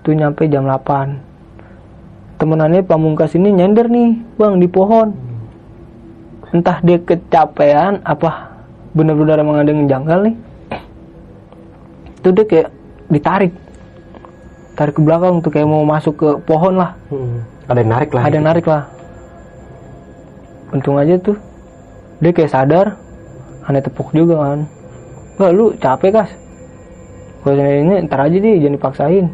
Tuh 0.06 0.14
nyampe 0.14 0.46
jam 0.48 0.70
8 0.70 1.26
temenannya 2.36 2.84
pamungkas 2.84 3.32
ini 3.40 3.50
nyender 3.52 3.88
nih 3.90 4.22
bang 4.38 4.60
di 4.62 4.68
pohon. 4.70 5.16
Entah 6.54 6.80
dia 6.84 7.02
kecapean 7.02 8.04
apa 8.06 8.54
bener-bener 8.96 9.42
emang 9.42 9.60
ada 9.60 9.72
yang 9.72 9.90
janggal 9.90 10.20
nih. 10.30 10.36
Itu 12.22 12.30
dia 12.32 12.46
kayak 12.46 12.70
ditarik. 13.12 13.54
Tarik 14.76 14.94
ke 15.00 15.02
belakang 15.02 15.40
tuh 15.40 15.52
kayak 15.52 15.68
mau 15.68 15.88
masuk 15.88 16.16
ke 16.20 16.28
pohon 16.44 16.76
lah. 16.76 16.96
Hmm. 17.08 17.44
Ada 17.66 17.80
yang 17.82 17.92
narik 17.92 18.10
lah. 18.14 18.22
ada 18.22 18.36
yang 18.36 18.48
narik 18.48 18.66
lah. 18.68 18.84
Untung 20.76 21.00
aja 21.00 21.16
tuh. 21.18 21.40
Dia 22.20 22.32
kayak 22.36 22.52
sadar. 22.52 22.88
Aneh 23.66 23.82
tepuk 23.82 24.14
juga 24.14 24.38
kan 24.38 24.70
Wah 25.36 25.52
lu 25.52 25.76
capek 25.76 26.16
kas. 26.16 26.32
Kalau 27.44 27.60
misalnya 27.60 27.78
ini 27.84 27.94
ntar 28.08 28.20
aja 28.24 28.38
deh 28.40 28.56
jangan 28.58 28.76
dipaksain. 28.80 29.26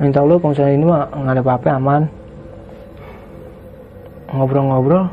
Insya 0.00 0.20
Allah 0.22 0.36
kalau 0.38 0.52
misalnya 0.54 0.74
ini 0.78 0.84
mah 0.86 1.02
nggak 1.10 1.34
ada 1.34 1.42
apa-apa 1.42 1.68
aman. 1.76 2.02
Ngobrol-ngobrol. 4.30 5.04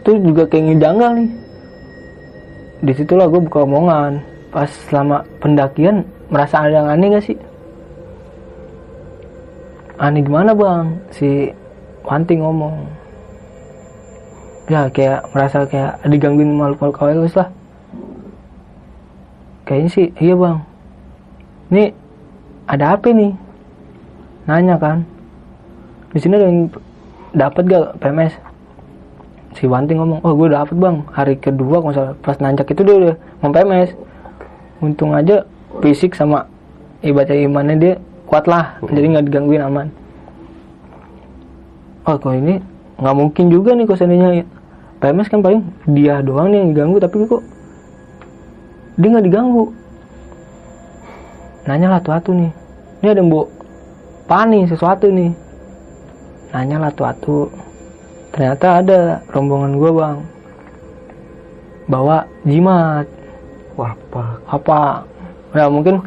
Itu 0.00 0.10
juga 0.24 0.42
kayak 0.48 0.64
ngejanggal 0.72 1.10
nih. 1.20 1.30
Di 2.80 2.92
situlah 2.96 3.28
gue 3.28 3.40
buka 3.44 3.68
omongan. 3.68 4.24
Pas 4.48 4.70
selama 4.88 5.20
pendakian 5.38 6.00
merasa 6.32 6.64
ada 6.64 6.80
yang 6.80 6.88
aneh 6.88 7.12
gak 7.12 7.24
sih? 7.28 7.38
Aneh 10.00 10.24
gimana 10.24 10.56
bang? 10.56 10.96
Si 11.12 11.52
Wanti 12.06 12.38
ngomong. 12.40 12.88
Ya 14.66 14.88
kayak 14.90 15.28
merasa 15.30 15.62
kayak 15.68 16.00
digangguin 16.08 16.56
makhluk-makhluk 16.56 16.98
halus 17.02 17.34
lah 17.36 17.50
kayaknya 19.66 19.90
sih 19.90 20.06
iya 20.22 20.38
bang. 20.38 20.62
Ini 21.74 21.84
ada 22.70 22.94
apa 22.94 23.10
nih 23.10 23.34
nanya 24.46 24.78
kan. 24.78 25.02
Di 26.14 26.22
sini 26.22 26.38
ada 26.38 26.46
yang 26.46 26.70
dapat 27.34 27.62
gak 27.66 27.98
PMS 28.00 28.32
si 29.58 29.66
Wanti 29.66 29.98
ngomong 29.98 30.22
oh 30.22 30.32
gue 30.38 30.48
dapet 30.54 30.78
bang. 30.78 31.02
Hari 31.10 31.34
kedua 31.42 31.82
kalau 31.82 31.92
salah 31.92 32.14
pas 32.22 32.38
nanjak 32.38 32.70
itu 32.70 32.80
dia 32.86 32.94
udah 32.94 33.14
mau 33.42 33.50
PMS 33.50 33.90
untung 34.80 35.12
aja 35.12 35.42
fisik 35.82 36.14
sama 36.14 36.46
ibadah 37.02 37.34
imannya 37.34 37.76
dia 37.76 37.94
kuat 38.30 38.46
lah 38.46 38.78
jadi 38.86 39.18
nggak 39.18 39.26
digangguin 39.28 39.66
aman. 39.66 39.90
Oh 42.06 42.14
kok 42.14 42.38
ini 42.38 42.62
nggak 43.02 43.16
mungkin 43.18 43.50
juga 43.50 43.74
nih 43.74 43.84
kok 43.84 43.98
seandainya 43.98 44.46
PMS 45.02 45.28
kan 45.28 45.42
paling 45.42 45.60
dia 45.90 46.22
doang 46.22 46.54
nih 46.54 46.58
yang 46.62 46.68
diganggu 46.72 46.96
tapi 47.02 47.26
kok 47.26 47.42
dia 48.96 49.08
nggak 49.12 49.26
diganggu. 49.28 49.64
Nanya 51.68 51.98
lah 51.98 52.00
tuh 52.00 52.32
nih. 52.32 52.52
Ini 53.04 53.08
ada 53.12 53.22
bawa 53.22 53.44
panik 54.24 54.72
sesuatu 54.72 55.12
nih. 55.12 55.32
Nanya 56.56 56.88
lah 56.88 56.92
tuh 57.20 57.52
ternyata 58.32 58.80
ada 58.80 58.98
rombongan 59.28 59.76
gua 59.76 59.90
bang. 59.92 60.16
Bawa 61.86 62.16
jimat. 62.48 63.06
Wah, 63.76 63.92
apa? 63.92 64.24
apa? 64.48 64.80
Ya 65.52 65.68
mungkin 65.68 66.00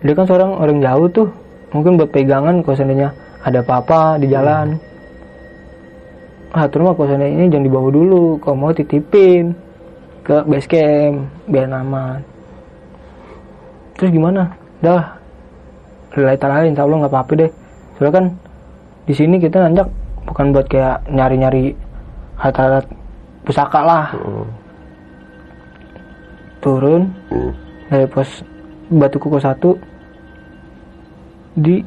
dia 0.00 0.16
kan 0.16 0.24
seorang 0.24 0.56
orang 0.56 0.80
jauh 0.80 1.08
tuh. 1.12 1.28
Mungkin 1.76 2.00
buat 2.00 2.08
pegangan 2.08 2.64
kalau 2.64 2.76
seandainya 2.78 3.12
ada 3.44 3.60
apa-apa 3.60 4.16
di 4.16 4.32
jalan. 4.32 4.80
Ah 6.54 6.70
terus 6.70 6.86
mah 6.86 6.94
kalau 6.96 7.12
seandainya 7.12 7.44
ini 7.44 7.52
jangan 7.52 7.66
dibawa 7.68 7.88
dulu. 7.92 8.40
Kalau 8.40 8.56
mau 8.56 8.72
titipin 8.72 9.63
ke 10.24 10.36
base 10.48 10.68
camp 10.68 11.28
biar 11.46 11.68
aman 11.68 12.24
terus 13.94 14.10
gimana? 14.10 14.50
Dah 14.82 15.16
relay 16.14 16.38
lain 16.38 16.74
insya 16.74 16.84
Allah 16.86 16.98
nggak 17.06 17.12
apa-apa 17.14 17.32
deh. 17.38 17.50
Soalnya 17.96 18.12
kan 18.12 18.24
di 19.06 19.14
sini 19.14 19.36
kita 19.38 19.62
nanjak 19.62 19.88
bukan 20.26 20.54
buat 20.54 20.66
kayak 20.70 21.06
nyari-nyari 21.10 21.74
alat-alat 22.38 22.86
pusaka 23.46 23.80
lah. 23.82 24.06
Hmm. 24.14 24.46
turun 26.64 27.12
dari 27.92 28.08
pos 28.08 28.40
batu 28.88 29.20
kuku 29.20 29.36
satu 29.36 29.76
di 31.52 31.84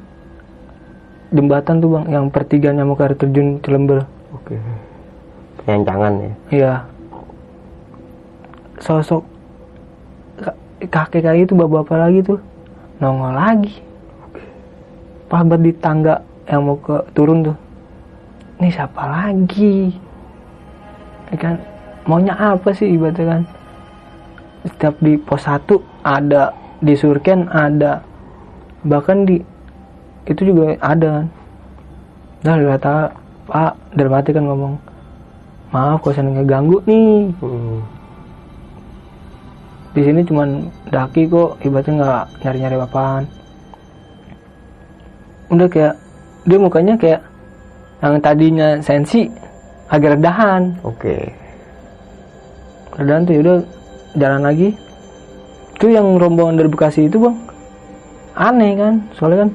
jembatan 1.34 1.82
tuh 1.82 1.98
bang 1.98 2.06
yang 2.14 2.26
pertigaan 2.30 2.78
nyamuk 2.78 3.02
air 3.02 3.18
terjun 3.18 3.58
Cilember. 3.66 4.06
Oke. 4.38 4.54
Penyancangan 5.66 6.14
ya. 6.22 6.32
iya 6.54 6.74
sosok 8.78 9.24
ka- 10.42 10.60
kakek-kakek 10.90 11.50
itu 11.50 11.54
bapak-bapak 11.58 11.98
lagi 11.98 12.20
tuh 12.26 12.40
nongol 13.02 13.34
lagi. 13.34 13.74
Pas 15.28 15.44
banget 15.44 15.62
di 15.70 15.74
tangga 15.78 16.24
yang 16.48 16.64
mau 16.64 16.80
ke 16.80 16.96
turun 17.12 17.44
tuh 17.44 17.58
ini 18.58 18.74
siapa 18.74 19.04
lagi? 19.06 19.94
Ya 21.30 21.36
kan 21.38 21.56
maunya 22.10 22.34
apa 22.34 22.74
sih 22.74 22.90
ibaratnya 22.90 23.26
kan? 23.38 23.42
Setiap 24.66 24.96
di 25.04 25.14
pos 25.20 25.46
1 25.46 25.78
ada 26.02 26.56
di 26.82 26.94
surken 26.98 27.46
ada 27.54 28.02
bahkan 28.82 29.28
di 29.28 29.42
itu 30.26 30.42
juga 30.54 30.74
ada 30.82 31.22
kan. 31.22 31.28
Nah 32.46 32.56
kata 32.78 32.96
pak 33.48 33.74
dalam 33.96 34.14
hati 34.16 34.30
kan 34.36 34.44
ngomong 34.44 34.74
maaf 35.72 36.02
kalau 36.02 36.16
saya 36.16 36.28
ngeganggu 36.32 36.78
nih. 36.88 37.32
Hmm. 37.44 37.97
Di 39.98 40.02
sini 40.06 40.22
cuman 40.22 40.70
daki 40.94 41.26
kok 41.26 41.58
ibaratnya 41.66 41.94
nggak 41.98 42.24
nyari-nyari 42.46 42.78
apaan 42.78 43.24
udah 45.50 45.68
kayak 45.72 45.96
dia 46.46 46.58
mukanya 46.62 46.94
kayak 47.00 47.22
yang 47.98 48.22
tadinya 48.22 48.78
sensi 48.80 49.26
agak 49.90 50.20
redahan. 50.20 50.76
Oke. 50.86 51.34
redahan 52.98 53.30
tuh 53.30 53.38
udah 53.42 53.58
jalan 54.18 54.42
lagi. 54.42 54.70
Itu 55.78 55.94
yang 55.94 56.18
rombongan 56.18 56.58
dari 56.58 56.70
Bekasi 56.70 57.06
itu 57.06 57.22
bang. 57.22 57.38
Aneh 58.38 58.74
kan 58.78 58.94
soalnya 59.18 59.46
kan 59.46 59.52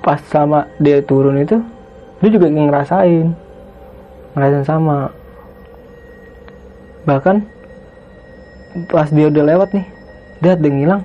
pas 0.00 0.20
sama 0.30 0.64
dia 0.78 1.02
turun 1.02 1.42
itu 1.42 1.58
dia 2.22 2.30
juga 2.30 2.46
ngerasain 2.46 3.26
ngerasain 4.34 4.66
sama. 4.66 5.10
Bahkan 7.06 7.36
pas 8.90 9.10
dia 9.10 9.26
udah 9.26 9.44
lewat 9.44 9.74
nih 9.74 9.86
dia 10.40 10.56
ada 10.56 10.68
ngilang. 10.72 11.02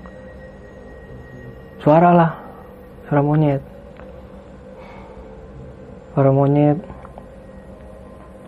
Suara 1.84 2.16
lah 2.16 2.32
suara 3.06 3.22
monyet. 3.22 3.62
Suara 6.16 6.32
monyet. 6.32 6.80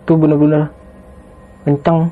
Itu 0.02 0.16
bener-bener 0.16 0.72
kenceng. 1.68 2.08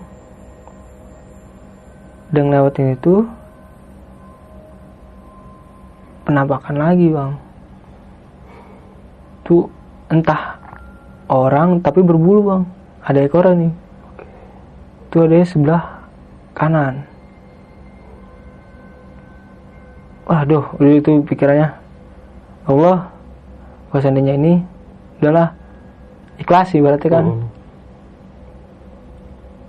Dan 2.30 2.52
lewatin 2.52 2.92
itu 2.92 3.24
penampakan 6.28 6.76
lagi 6.76 7.08
bang. 7.08 7.32
Tuh 9.48 9.72
entah 10.12 10.60
orang 11.32 11.80
tapi 11.80 12.04
berbulu 12.04 12.40
bang. 12.44 12.62
Ada 13.08 13.24
ekornya 13.24 13.56
nih. 13.56 13.72
Itu 15.08 15.16
ada 15.24 15.40
sebelah 15.48 15.95
kanan. 16.56 17.04
Waduh 20.26 20.64
udah 20.80 20.92
itu 20.96 21.22
pikirannya. 21.28 21.70
Allah 22.66 23.12
kalau 23.92 24.00
seandainya 24.02 24.34
ini 24.34 24.52
udahlah 25.20 25.54
ikhlas 26.40 26.72
sih 26.72 26.80
berarti 26.80 27.06
kan. 27.12 27.24
Hmm. 27.28 27.46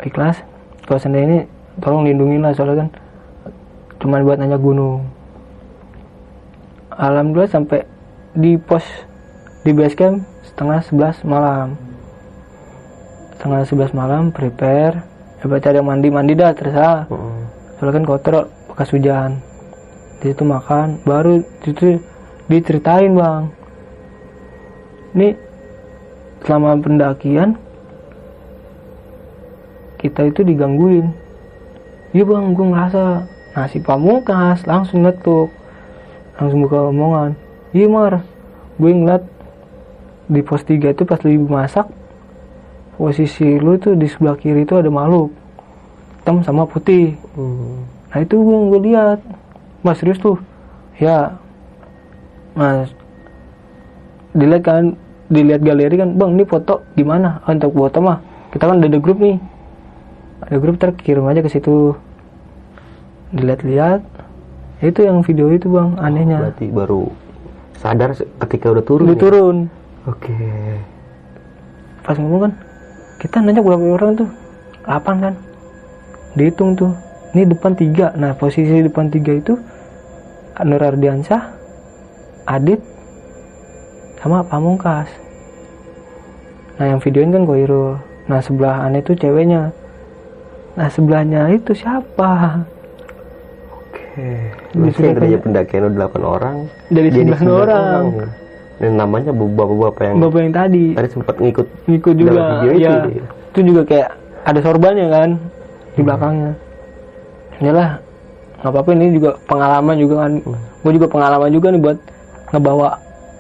ikhlas 0.02 0.39
kalau 0.88 0.97
seandainya 1.04 1.28
ini 1.28 1.39
tolong 1.84 2.08
lindungin 2.08 2.41
lah 2.41 2.56
soalnya 2.56 2.88
kan. 2.88 2.89
Cuman 4.02 4.23
buat 4.23 4.39
nanya 4.39 4.58
gunung. 4.58 5.04
Alhamdulillah 6.95 7.52
sampai 7.52 7.86
di 8.34 8.58
pos 8.58 8.86
di 9.62 9.76
base 9.76 9.93
camp 9.93 10.26
setengah 10.47 10.80
sebelas 10.82 11.21
malam. 11.21 11.78
Setengah 13.38 13.62
sebelas 13.69 13.91
malam 13.93 14.34
prepare 14.34 15.16
ya 15.38 15.43
berarti 15.45 15.67
ada 15.69 15.82
mandi 15.86 16.08
mandi 16.10 16.34
dah 16.34 16.52
terserah. 16.54 17.06
Hmm. 17.10 17.45
soalnya 17.78 17.93
kan 18.02 18.04
kotor 18.10 18.36
bekas 18.73 18.89
hujan. 18.93 19.32
Di 20.17 20.34
situ 20.34 20.43
makan 20.43 21.02
baru 21.06 21.45
di 21.62 21.65
situ 21.69 22.02
diceritain 22.50 23.13
bang. 23.13 23.43
Ini 25.13 25.30
selama 26.45 26.82
pendakian 26.82 27.58
kita 30.02 30.30
itu 30.30 30.41
digangguin. 30.41 31.13
Iya 32.13 32.23
bang 32.26 32.45
gue 32.58 32.65
ngerasa 32.65 33.04
nasi 33.54 33.78
pamungkas 33.82 34.65
langsung 34.65 35.06
ngetuk. 35.06 35.54
Langsung 36.38 36.65
buka 36.65 36.89
omongan. 36.89 37.38
Iya 37.73 37.88
mar. 37.89 38.26
Gue 38.78 38.93
ngeliat 38.93 39.26
di 40.28 40.41
pos 40.43 40.62
3 40.62 40.91
itu 40.91 41.04
pas 41.08 41.21
ibu 41.23 41.47
masak 41.47 41.88
posisi 42.97 43.62
lu 43.62 43.77
tuh 43.77 43.93
di 43.93 44.10
sebelah 44.10 44.36
kiri 44.36 44.65
itu 44.65 44.73
ada 44.75 44.89
makhluk. 44.89 45.29
Hitam 46.19 46.43
sama 46.43 46.67
putih. 46.67 47.15
Hmm. 47.38 47.86
nah 48.12 48.19
itu 48.19 48.36
gue 48.36 48.57
gue 48.73 48.81
lihat. 48.91 49.19
Mas 49.86 50.01
serius 50.01 50.17
tuh? 50.17 50.41
Ya. 50.97 51.38
Mas. 52.57 52.89
Dilihat 54.33 54.63
kan 54.65 54.83
dilihat 55.29 55.62
galeri 55.62 55.95
kan 55.95 56.17
bang 56.17 56.36
ini 56.36 56.43
foto 56.43 56.83
gimana? 56.97 57.39
"Ah, 57.45 57.53
untuk 57.53 57.71
foto 57.77 57.99
mah 58.01 58.17
kita 58.51 58.63
kan 58.65 58.81
ada 58.81 58.99
grup 58.99 59.21
nih. 59.21 59.38
Ada 60.43 60.57
grup 60.57 60.75
terkirim 60.81 61.29
aja 61.29 61.45
ke 61.45 61.49
situ. 61.53 61.93
Dilihat-lihat. 63.31 64.01
Itu 64.81 65.05
yang 65.05 65.21
video 65.25 65.49
itu 65.53 65.69
bang 65.69 65.97
anehnya. 66.01 66.49
Berarti 66.49 66.69
baru 66.69 67.10
sadar 67.77 68.17
ketika 68.17 68.73
udah 68.73 68.83
turun. 68.86 69.05
udah 69.05 69.17
ya? 69.17 69.21
turun. 69.21 69.57
Oke. 70.07 70.33
pas 72.07 72.15
ngomong 72.15 72.47
kan 72.47 72.53
kita 73.17 73.41
nanya 73.41 73.62
berapa 73.62 73.82
orang 73.82 74.12
tuh 74.15 74.30
8 74.86 75.23
kan 75.23 75.34
dihitung 76.38 76.77
tuh 76.77 76.93
ini 77.34 77.49
depan 77.49 77.73
tiga 77.73 78.13
nah 78.13 78.38
posisi 78.38 78.82
depan 78.82 79.10
tiga 79.10 79.34
itu 79.34 79.58
Nur 80.58 80.82
Ardiansyah 80.82 81.53
Adit 82.45 82.82
sama 84.17 84.41
Pamungkas 84.41 85.10
nah 86.77 86.86
yang 86.86 87.01
videoin 87.01 87.34
kan 87.34 87.43
Koirul 87.43 87.97
nah 88.25 88.39
sebelah 88.39 88.86
aneh 88.86 89.01
tuh 89.01 89.17
ceweknya 89.17 89.73
nah 90.77 90.88
sebelahnya 90.88 91.49
itu 91.49 91.73
siapa 91.73 92.62
Oke. 94.17 94.49
Sebelah 94.73 95.13
tadinya 95.13 95.21
kayak- 95.21 95.43
pendakian 95.45 95.82
lu 95.86 95.89
8 95.93 96.25
orang. 96.25 96.58
Jadi 96.89 97.08
9 97.13 97.45
orang. 97.45 98.03
Dan 98.78 98.94
namanya 98.94 99.34
bapak-bapak 99.34 100.04
yang 100.06 100.18
bapak 100.22 100.40
yang 100.46 100.54
tadi. 100.54 100.86
Tadi 100.94 101.10
sempat 101.10 101.36
ngikut 101.42 101.68
ngikut 101.90 102.13
juga 102.13 102.30
dalam 102.30 102.46
video 102.62 102.72
itu. 102.72 102.82
ya 102.86 102.94
dia. 103.10 103.26
itu 103.26 103.60
juga 103.66 103.82
kayak 103.90 104.10
ada 104.46 104.60
sorbannya 104.62 105.06
kan 105.10 105.30
di 105.98 106.02
belakangnya. 106.06 106.54
Yalah 107.58 107.90
nggak 108.62 108.72
apa-apa 108.74 108.90
ini 108.94 109.06
juga 109.18 109.30
pengalaman 109.50 109.96
juga 109.98 110.16
kan. 110.26 110.32
Gue 110.86 110.92
juga 110.94 111.08
pengalaman 111.10 111.50
juga 111.50 111.68
nih 111.74 111.82
buat 111.82 111.98
ngebawa 112.54 112.90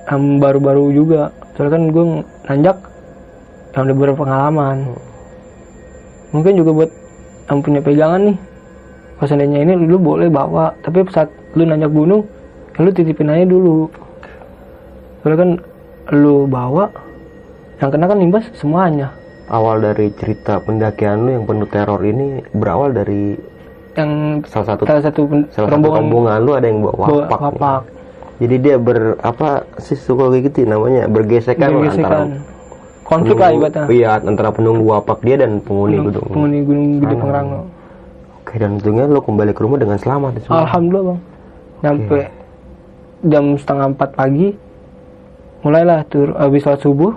yang 0.09 0.21
baru-baru 0.41 0.85
juga. 0.89 1.21
Soalnya 1.53 1.71
kan 1.73 1.83
gue 1.93 2.05
nanjak 2.49 2.77
yang 3.77 3.83
udah 3.85 3.97
berpengalaman 3.97 4.77
mungkin 6.33 6.53
juga 6.57 6.71
buat 6.73 6.91
yang 7.45 7.59
punya 7.61 7.79
pegangan 7.85 8.21
nih. 8.33 8.37
Kalau 9.17 9.27
seandainya 9.29 9.59
ini 9.69 9.73
lu 9.85 10.01
boleh 10.01 10.29
bawa. 10.33 10.73
Tapi 10.81 11.05
saat 11.13 11.29
lu 11.53 11.61
nanjak 11.61 11.93
gunung 11.93 12.25
ya 12.77 12.85
lu 12.85 12.93
titipin 12.93 13.33
aja 13.33 13.45
dulu 13.49 13.89
soalnya 15.27 15.37
kan 15.37 15.51
lu 16.15 16.47
bawa 16.47 16.87
yang 17.77 17.91
kena 17.91 18.07
kan 18.07 18.17
imbas 18.17 18.47
semuanya 18.53 19.11
Awal 19.47 19.79
dari 19.81 20.07
cerita 20.13 20.59
pendakian 20.59 21.23
lu 21.23 21.29
yang 21.33 21.43
penuh 21.43 21.67
teror 21.67 21.99
ini 22.01 22.39
berawal 22.49 22.91
dari 22.91 23.35
yang 23.93 24.39
salah 24.45 24.67
satu 24.69 24.83
salah 24.83 25.03
satu 25.03 25.21
salah 25.49 25.67
satu 25.67 25.71
rombongan 25.73 25.99
rombongan 26.01 26.39
lu 26.41 26.51
ada 26.53 26.65
yang 26.65 26.79
bawa 26.79 26.95
bawa 26.97 27.07
wapak. 27.21 27.27
nih. 27.27 27.43
wapak 27.43 27.81
Jadi 28.37 28.55
dia 28.55 28.75
ber 28.77 28.99
apa 29.19 29.49
sih 29.77 29.97
suka 29.97 30.29
kayak 30.29 30.43
gitu 30.45 30.57
ya, 30.61 30.67
namanya 30.69 31.01
bergesekan 31.07 31.57
lah 31.73 31.89
antara 31.89 32.19
Bergesekan. 32.21 32.27
konflik 33.03 33.35
lah 33.35 33.49
ibaratnya 33.51 33.83
Iya, 33.89 34.09
antara 34.21 34.49
penunggu 34.49 34.83
wapak 34.85 35.19
dia 35.21 35.35
dan 35.35 35.57
penghuni 35.59 35.97
gunung. 35.97 36.27
penghuni 36.27 36.59
gunung 36.61 36.87
gede. 36.97 37.15
Pangrango 37.17 37.61
Oke, 38.37 38.53
dan 38.55 38.69
untungnya 38.73 39.05
lu 39.05 39.19
kembali 39.19 39.51
ke 39.51 39.61
rumah 39.61 39.75
dengan 39.77 39.97
selamat 39.97 40.31
ya, 40.33 40.41
semua. 40.41 40.57
alhamdulillah 40.61 41.05
bang 41.07 41.19
nyampe 41.77 42.19
jam 43.23 43.43
setengah 43.55 43.85
empat 43.91 44.09
pagi 44.13 44.47
mulailah 45.61 46.05
tur 46.07 46.33
habis 46.37 46.61
sholat 46.61 46.81
subuh 46.81 47.13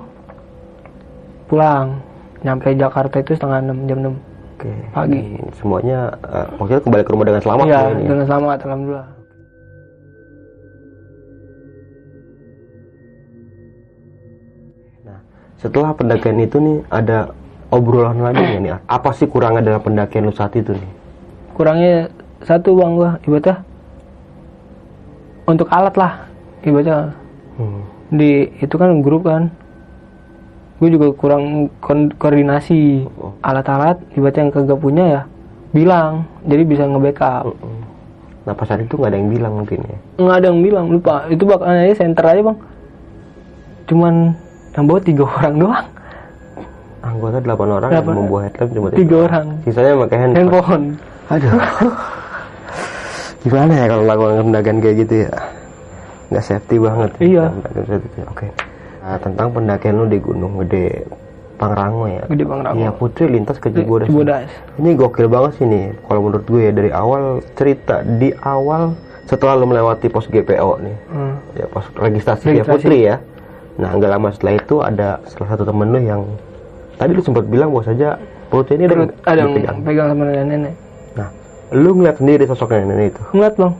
pulang 1.46 2.00
nyampe 2.40 2.72
Jakarta 2.72 3.20
itu 3.20 3.36
setengah 3.36 3.60
enam 3.60 3.78
jam 3.84 3.98
enam 4.00 4.14
Oke. 4.56 4.72
pagi. 4.92 5.20
Semuanya 5.56 6.12
eh, 6.24 6.46
maksudnya 6.56 6.82
kembali 6.84 7.02
ke 7.04 7.10
rumah 7.12 7.26
dengan 7.28 7.42
selamat 7.42 7.64
iya 7.64 7.80
ya, 7.80 7.88
ya? 7.96 8.08
dengan 8.08 8.26
selamat 8.28 8.58
alhamdulillah 8.64 9.08
Setelah 15.60 15.92
pendakian 15.92 16.40
itu 16.40 16.56
nih 16.56 16.80
ada 16.88 17.36
obrolan 17.68 18.16
lagi 18.24 18.40
nggak 18.40 18.60
nih? 18.64 18.72
Apa 18.88 19.12
sih 19.12 19.28
kurangnya 19.28 19.60
dalam 19.60 19.84
pendakian 19.84 20.24
lu 20.24 20.32
saat 20.32 20.56
itu 20.56 20.72
nih? 20.72 20.90
kurangnya 21.60 22.08
satu 22.40 22.72
bang 22.72 22.96
gua 22.96 23.10
ibaratnya 23.28 23.60
untuk 25.44 25.68
alat 25.68 25.92
lah 25.92 26.12
ibaratnya 26.64 27.12
Hmm. 27.60 27.84
Di 28.10 28.30
itu 28.56 28.74
kan 28.74 29.00
grup 29.00 29.24
kan 29.24 29.48
gue 30.76 30.88
juga 30.88 31.12
kurang 31.12 31.44
kon- 31.78 32.10
koordinasi 32.12 33.04
Oh. 33.14 33.36
alat-alat 33.40 34.00
ibaratnya 34.12 34.42
yang 34.42 34.52
kagak 34.52 34.78
punya 34.78 35.04
ya 35.06 35.20
bilang 35.70 36.12
jadi 36.42 36.62
bisa 36.64 36.82
nge-backup 36.84 37.46
Mm-mm. 37.46 37.78
Nah 38.40 38.52
pas 38.52 38.64
saat 38.64 38.80
itu 38.80 38.96
nggak 38.96 39.06
ada 39.06 39.18
yang 39.18 39.30
bilang 39.30 39.52
mungkin 39.54 39.78
ya. 39.80 39.98
nggak 40.16 40.36
ada 40.36 40.46
yang 40.48 40.60
bilang 40.60 40.86
lupa 40.88 41.28
itu 41.28 41.44
bakalan 41.44 41.84
aja 41.84 41.94
center 41.98 42.24
aja 42.24 42.42
bang 42.42 42.58
cuman 43.86 44.14
yang 44.70 44.84
bawa 44.84 45.00
tiga 45.00 45.24
orang 45.36 45.54
doang 45.56 45.86
Anggota 47.00 47.36
8 47.38 47.48
orang 47.48 47.88
yang 47.88 48.02
Delapan. 48.02 48.14
membawa 48.14 48.40
headlamp 48.42 48.70
cuma 48.72 48.88
tiga 48.90 49.16
orang 49.22 49.46
Sisanya 49.62 49.92
pakai 49.98 50.16
handphone. 50.18 50.40
handphone 50.42 50.84
Aduh. 51.30 51.52
Gimana 53.42 53.72
ya 53.72 53.84
kalau 53.86 54.04
lakukan 54.04 54.44
pendakian 54.44 54.78
kayak 54.78 54.96
gitu 54.98 55.14
ya? 55.24 55.32
Nggak 56.30 56.44
safety 56.44 56.76
banget. 56.78 57.10
ya, 57.18 57.26
Iya. 57.26 57.44
Oke. 58.26 58.46
Nah, 59.00 59.16
tentang 59.18 59.50
pendakian 59.50 59.94
lu 59.94 60.06
di 60.06 60.18
Gunung 60.18 60.60
Gede 60.60 61.02
Pangrango 61.56 62.06
ya. 62.06 62.22
Gede 62.26 62.44
Pangrango. 62.44 62.78
Iya, 62.78 62.90
Putri 62.92 63.26
lintas 63.26 63.56
ke 63.56 63.68
Cibodas. 63.68 64.06
Cibodas 64.06 64.46
Ini 64.76 64.94
gokil 64.94 65.26
banget 65.26 65.58
sih 65.58 65.66
nih. 65.66 65.92
Kalau 66.00 66.20
menurut 66.22 66.44
gue 66.44 66.60
ya 66.60 66.72
dari 66.72 66.90
awal 66.90 67.22
cerita 67.52 68.00
di 68.00 68.30
awal 68.38 68.94
setelah 69.24 69.54
lu 69.54 69.66
melewati 69.66 70.06
pos 70.06 70.24
GPO 70.24 70.70
nih. 70.80 70.96
Hmm. 71.08 71.34
Ya 71.52 71.66
pos 71.66 71.84
registrasi, 71.92 72.44
Registrasi. 72.48 72.70
Putri 72.80 72.98
ya. 73.04 73.16
Nah, 73.76 73.90
nggak 73.92 74.10
lama 74.10 74.28
setelah 74.30 74.54
itu 74.54 74.76
ada 74.78 75.08
salah 75.26 75.48
satu 75.50 75.64
temen 75.64 75.88
lu 75.88 75.98
yang 75.98 76.22
tadi 76.94 77.10
lu 77.10 77.20
sempat 77.20 77.44
bilang 77.44 77.70
bahwa 77.70 77.84
saja 77.86 78.20
perutnya 78.46 78.74
ini 78.76 78.84
ada, 78.84 78.94
Perut 78.94 79.10
ada 79.24 79.38
yang 79.38 79.50
dipegang. 79.50 79.76
pegang 79.80 80.06
sama 80.06 80.22
nenek-nenek 80.26 80.74
Nah, 81.10 81.28
lu 81.72 81.90
ngeliat 81.94 82.16
sendiri 82.18 82.44
sosok 82.44 82.68
nenek 82.74 83.10
itu. 83.10 83.22
ngeliat 83.32 83.54
bang 83.56 83.72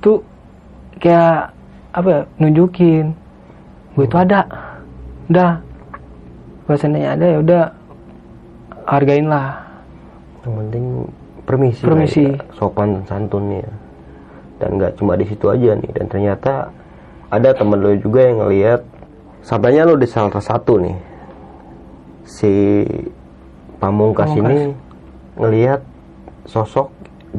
tuh 0.00 0.18
kayak 1.02 1.50
apa 1.92 2.08
ya 2.08 2.20
nunjukin 2.38 3.12
gue 3.92 4.04
itu 4.06 4.16
ada 4.16 4.46
udah 5.28 5.50
bahasanya 6.64 7.18
ada 7.18 7.26
ya 7.26 7.38
udah 7.42 7.62
hargain 8.86 9.26
lah 9.28 9.60
Yang 10.42 10.54
penting 10.58 10.84
permisi, 11.46 11.82
Permisi. 11.86 12.24
ya, 12.26 12.34
sopan 12.58 12.98
dan 12.98 13.04
santunnya. 13.06 13.62
Dan 14.58 14.74
nggak 14.74 14.98
cuma 14.98 15.14
di 15.14 15.22
situ 15.22 15.46
aja 15.46 15.78
nih. 15.78 15.90
Dan 15.94 16.10
ternyata 16.10 16.74
ada 17.30 17.54
temen 17.54 17.78
lu 17.78 17.94
juga 17.94 18.26
yang 18.26 18.42
ngeliat 18.42 18.82
sampainya 19.46 19.86
lu 19.86 19.94
di 19.94 20.06
salah 20.10 20.34
satu 20.34 20.82
nih 20.82 20.98
si 22.26 22.82
pamungkas, 23.78 24.34
Pamungkas. 24.34 24.50
ini 24.50 24.74
ngelihat 25.38 25.80
sosok 26.46 26.90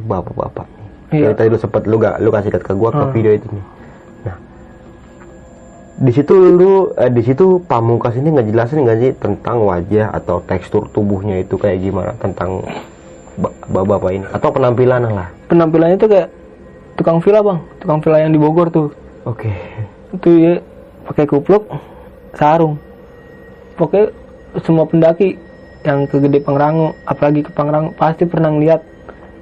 bapak-bapak. 0.08 0.68
Iya. 1.14 1.30
Jadi 1.30 1.36
tadi 1.38 1.48
lu 1.48 1.60
sempet 1.60 1.82
lu 1.86 1.96
gak 1.96 2.18
lu 2.18 2.30
kasih 2.30 2.50
lihat 2.50 2.64
ke 2.64 2.74
gua 2.74 2.90
ke 2.90 2.98
Hmm. 3.00 3.14
video 3.14 3.32
itu 3.32 3.48
nih. 3.48 3.66
Nah, 4.24 4.36
di 5.96 6.12
situ 6.12 6.34
lu 6.34 6.72
eh, 6.96 7.08
di 7.08 7.22
situ 7.22 7.46
pamungkas 7.64 8.18
ini 8.18 8.30
ngejelasin 8.32 8.82
nggak 8.82 8.98
sih 8.98 9.12
tentang 9.16 9.62
wajah 9.62 10.10
atau 10.12 10.42
tekstur 10.42 10.90
tubuhnya 10.90 11.38
itu 11.38 11.54
kayak 11.54 11.80
gimana 11.80 12.12
tentang 12.18 12.66
ba- 13.36 13.54
bapak-bapak 13.64 14.12
ini 14.12 14.26
atau 14.28 14.50
penampilan 14.50 15.06
lah. 15.06 15.30
penampilannya 15.48 15.96
tuh 15.96 16.10
kayak 16.10 16.28
tukang 16.94 17.18
villa 17.18 17.42
bang 17.42 17.60
tukang 17.78 18.00
villa 18.00 18.18
yang 18.20 18.30
di 18.30 18.38
Bogor 18.38 18.68
tuh 18.68 18.90
Oke. 19.24 19.50
itu 20.12 20.30
ya 20.36 20.54
pakai 21.04 21.26
kupluk 21.26 21.66
sarung 22.34 22.78
pokoknya 23.74 24.14
semua 24.62 24.86
pendaki 24.86 25.38
yang 25.82 26.06
ke 26.06 26.18
Gede 26.20 26.40
Pangrango 26.40 26.94
apalagi 27.04 27.42
ke 27.42 27.50
Pangrango 27.50 27.94
pasti 27.94 28.24
pernah 28.24 28.50
ngeliat 28.50 28.82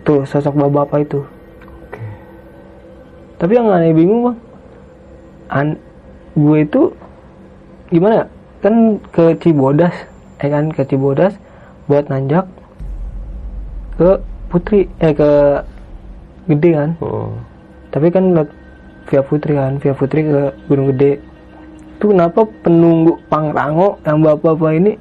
tuh 0.02 0.24
sosok 0.24 0.56
bapak-bapak 0.58 1.00
itu. 1.04 1.20
Tapi 3.42 3.58
yang 3.58 3.74
aneh 3.74 3.89
bingung 3.89 4.30
bang. 4.30 4.38
An- 5.50 5.82
gue 6.38 6.58
itu 6.62 6.94
gimana 7.89 8.24
ya? 8.24 8.26
kan 8.62 9.02
ke 9.10 9.34
Cibodas 9.42 9.89
eh 10.38 10.50
kan? 10.54 10.70
Ke 10.70 10.86
Cibodas 10.86 11.34
buat 11.89 12.06
nanjak 12.06 12.46
ke 13.98 14.22
Putri 14.54 14.86
eh 15.02 15.18
ke 15.18 15.66
Gede 16.46 16.70
kan? 16.78 16.89
Hmm. 17.02 17.34
tapi 17.89 18.14
kan 18.14 18.30
via 19.10 19.22
Putri 19.26 19.58
kan? 19.58 19.82
Via 19.82 19.98
Putri 19.98 20.22
ke 20.22 20.54
Gunung 20.70 20.94
Gede. 20.94 21.18
Tuh 21.98 22.14
kenapa 22.14 22.46
penunggu 22.62 23.18
Pangrango 23.26 23.98
yang 24.06 24.22
bapak-bapak 24.22 24.72
ini 24.78 24.94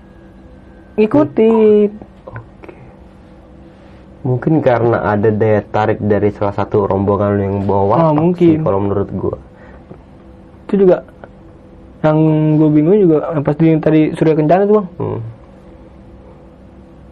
ngikutin 0.96 2.09
Mungkin 4.20 4.60
karena 4.60 5.00
ada 5.06 5.28
daya 5.28 5.64
tarik 5.64 5.96
dari 5.98 6.28
salah 6.30 6.52
satu 6.52 6.84
rombongan 6.84 7.40
yang 7.40 7.56
bawa 7.62 7.94
Ah, 7.98 8.12
mungkin. 8.12 8.60
kalau 8.60 8.78
menurut 8.78 9.08
gua. 9.10 9.36
itu 10.64 10.86
juga 10.86 11.02
yang 12.00 12.16
gue 12.54 12.68
bingung 12.70 12.94
juga 13.00 13.26
yang 13.28 13.42
pas 13.42 13.52
di 13.54 13.74
tadi 13.76 14.00
Surya 14.14 14.32
Kencana 14.32 14.62
tuh 14.62 14.74
bang 14.76 14.86
Hmm. 14.96 15.20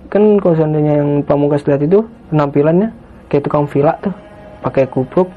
kan 0.08 0.22
kalau 0.38 0.54
seandainya 0.54 0.92
yang 0.96 1.10
pamungkas 1.20 1.60
lihat 1.64 1.82
itu 1.82 2.00
penampilannya 2.28 2.94
kayak 3.26 3.42
tukang 3.42 3.66
villa 3.66 3.98
tuh 3.98 4.14
pakai 4.60 4.86
kupluk 4.86 5.28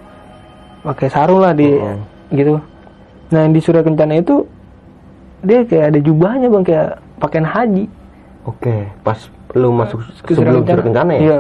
pakai 0.82 1.08
sarung 1.08 1.42
lah 1.42 1.52
di 1.52 1.68
Hmm. 1.68 2.00
gitu 2.30 2.62
nah 3.28 3.42
yang 3.42 3.52
di 3.52 3.60
Surya 3.60 3.82
Kencana 3.82 4.16
itu 4.16 4.46
dia 5.42 5.66
kayak 5.66 5.86
ada 5.88 6.00
jubahnya 6.00 6.48
bang 6.48 6.64
kayak 6.64 6.88
pakaian 7.18 7.44
haji 7.44 7.86
Oke, 8.44 8.74
pas 9.02 9.18
lu 9.52 9.70
masuk 9.72 9.98
ke 10.22 10.34
sebelum 10.34 10.62
Surya 10.62 10.84
Kencana 10.84 11.12
ya? 11.12 11.20
iya 11.20 11.40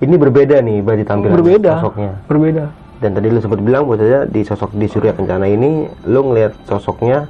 Ini 0.00 0.14
berbeda 0.16 0.56
nih 0.58 0.80
berarti 0.80 1.04
tampilan 1.04 1.36
berbeda 1.36 1.72
sosoknya. 1.78 2.12
berbeda 2.24 2.64
Dan 3.00 3.10
tadi 3.12 3.26
lu 3.28 3.40
sempat 3.40 3.60
bilang 3.60 3.84
bahwasanya 3.84 4.28
di 4.28 4.40
sosok 4.40 4.72
di 4.72 4.84
Surya 4.84 5.12
Kencana 5.12 5.44
ini 5.44 5.88
lu 6.04 6.20
ngelihat 6.22 6.52
sosoknya 6.64 7.24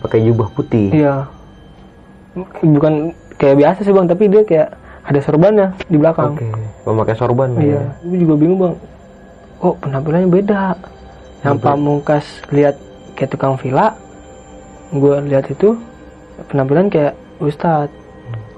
pakai 0.00 0.20
jubah 0.22 0.48
putih. 0.50 0.88
iya 0.90 1.28
bukan 2.60 3.12
kayak 3.36 3.56
biasa 3.56 3.78
sih 3.82 3.92
bang 3.92 4.08
tapi 4.08 4.24
dia 4.26 4.42
kayak 4.42 4.68
ada 5.02 5.20
sorbannya 5.20 5.68
di 5.84 5.96
belakang 5.96 6.32
Oke, 6.32 6.48
memakai 6.86 7.14
sorban 7.14 7.50
Iya, 7.54 7.76
ya. 7.76 7.82
gue 8.02 8.18
juga 8.18 8.34
bingung 8.38 8.58
bang. 8.58 8.74
Oh 9.58 9.74
penampilannya 9.76 10.30
beda. 10.30 10.74
Yang 11.42 11.56
pamungkas 11.60 12.24
lihat 12.48 12.78
kayak 13.12 13.30
tukang 13.30 13.58
villa, 13.58 13.98
gue 14.90 15.14
lihat 15.26 15.50
itu 15.50 15.74
penampilan 16.48 16.86
kayak 16.86 17.12
ustad, 17.36 17.90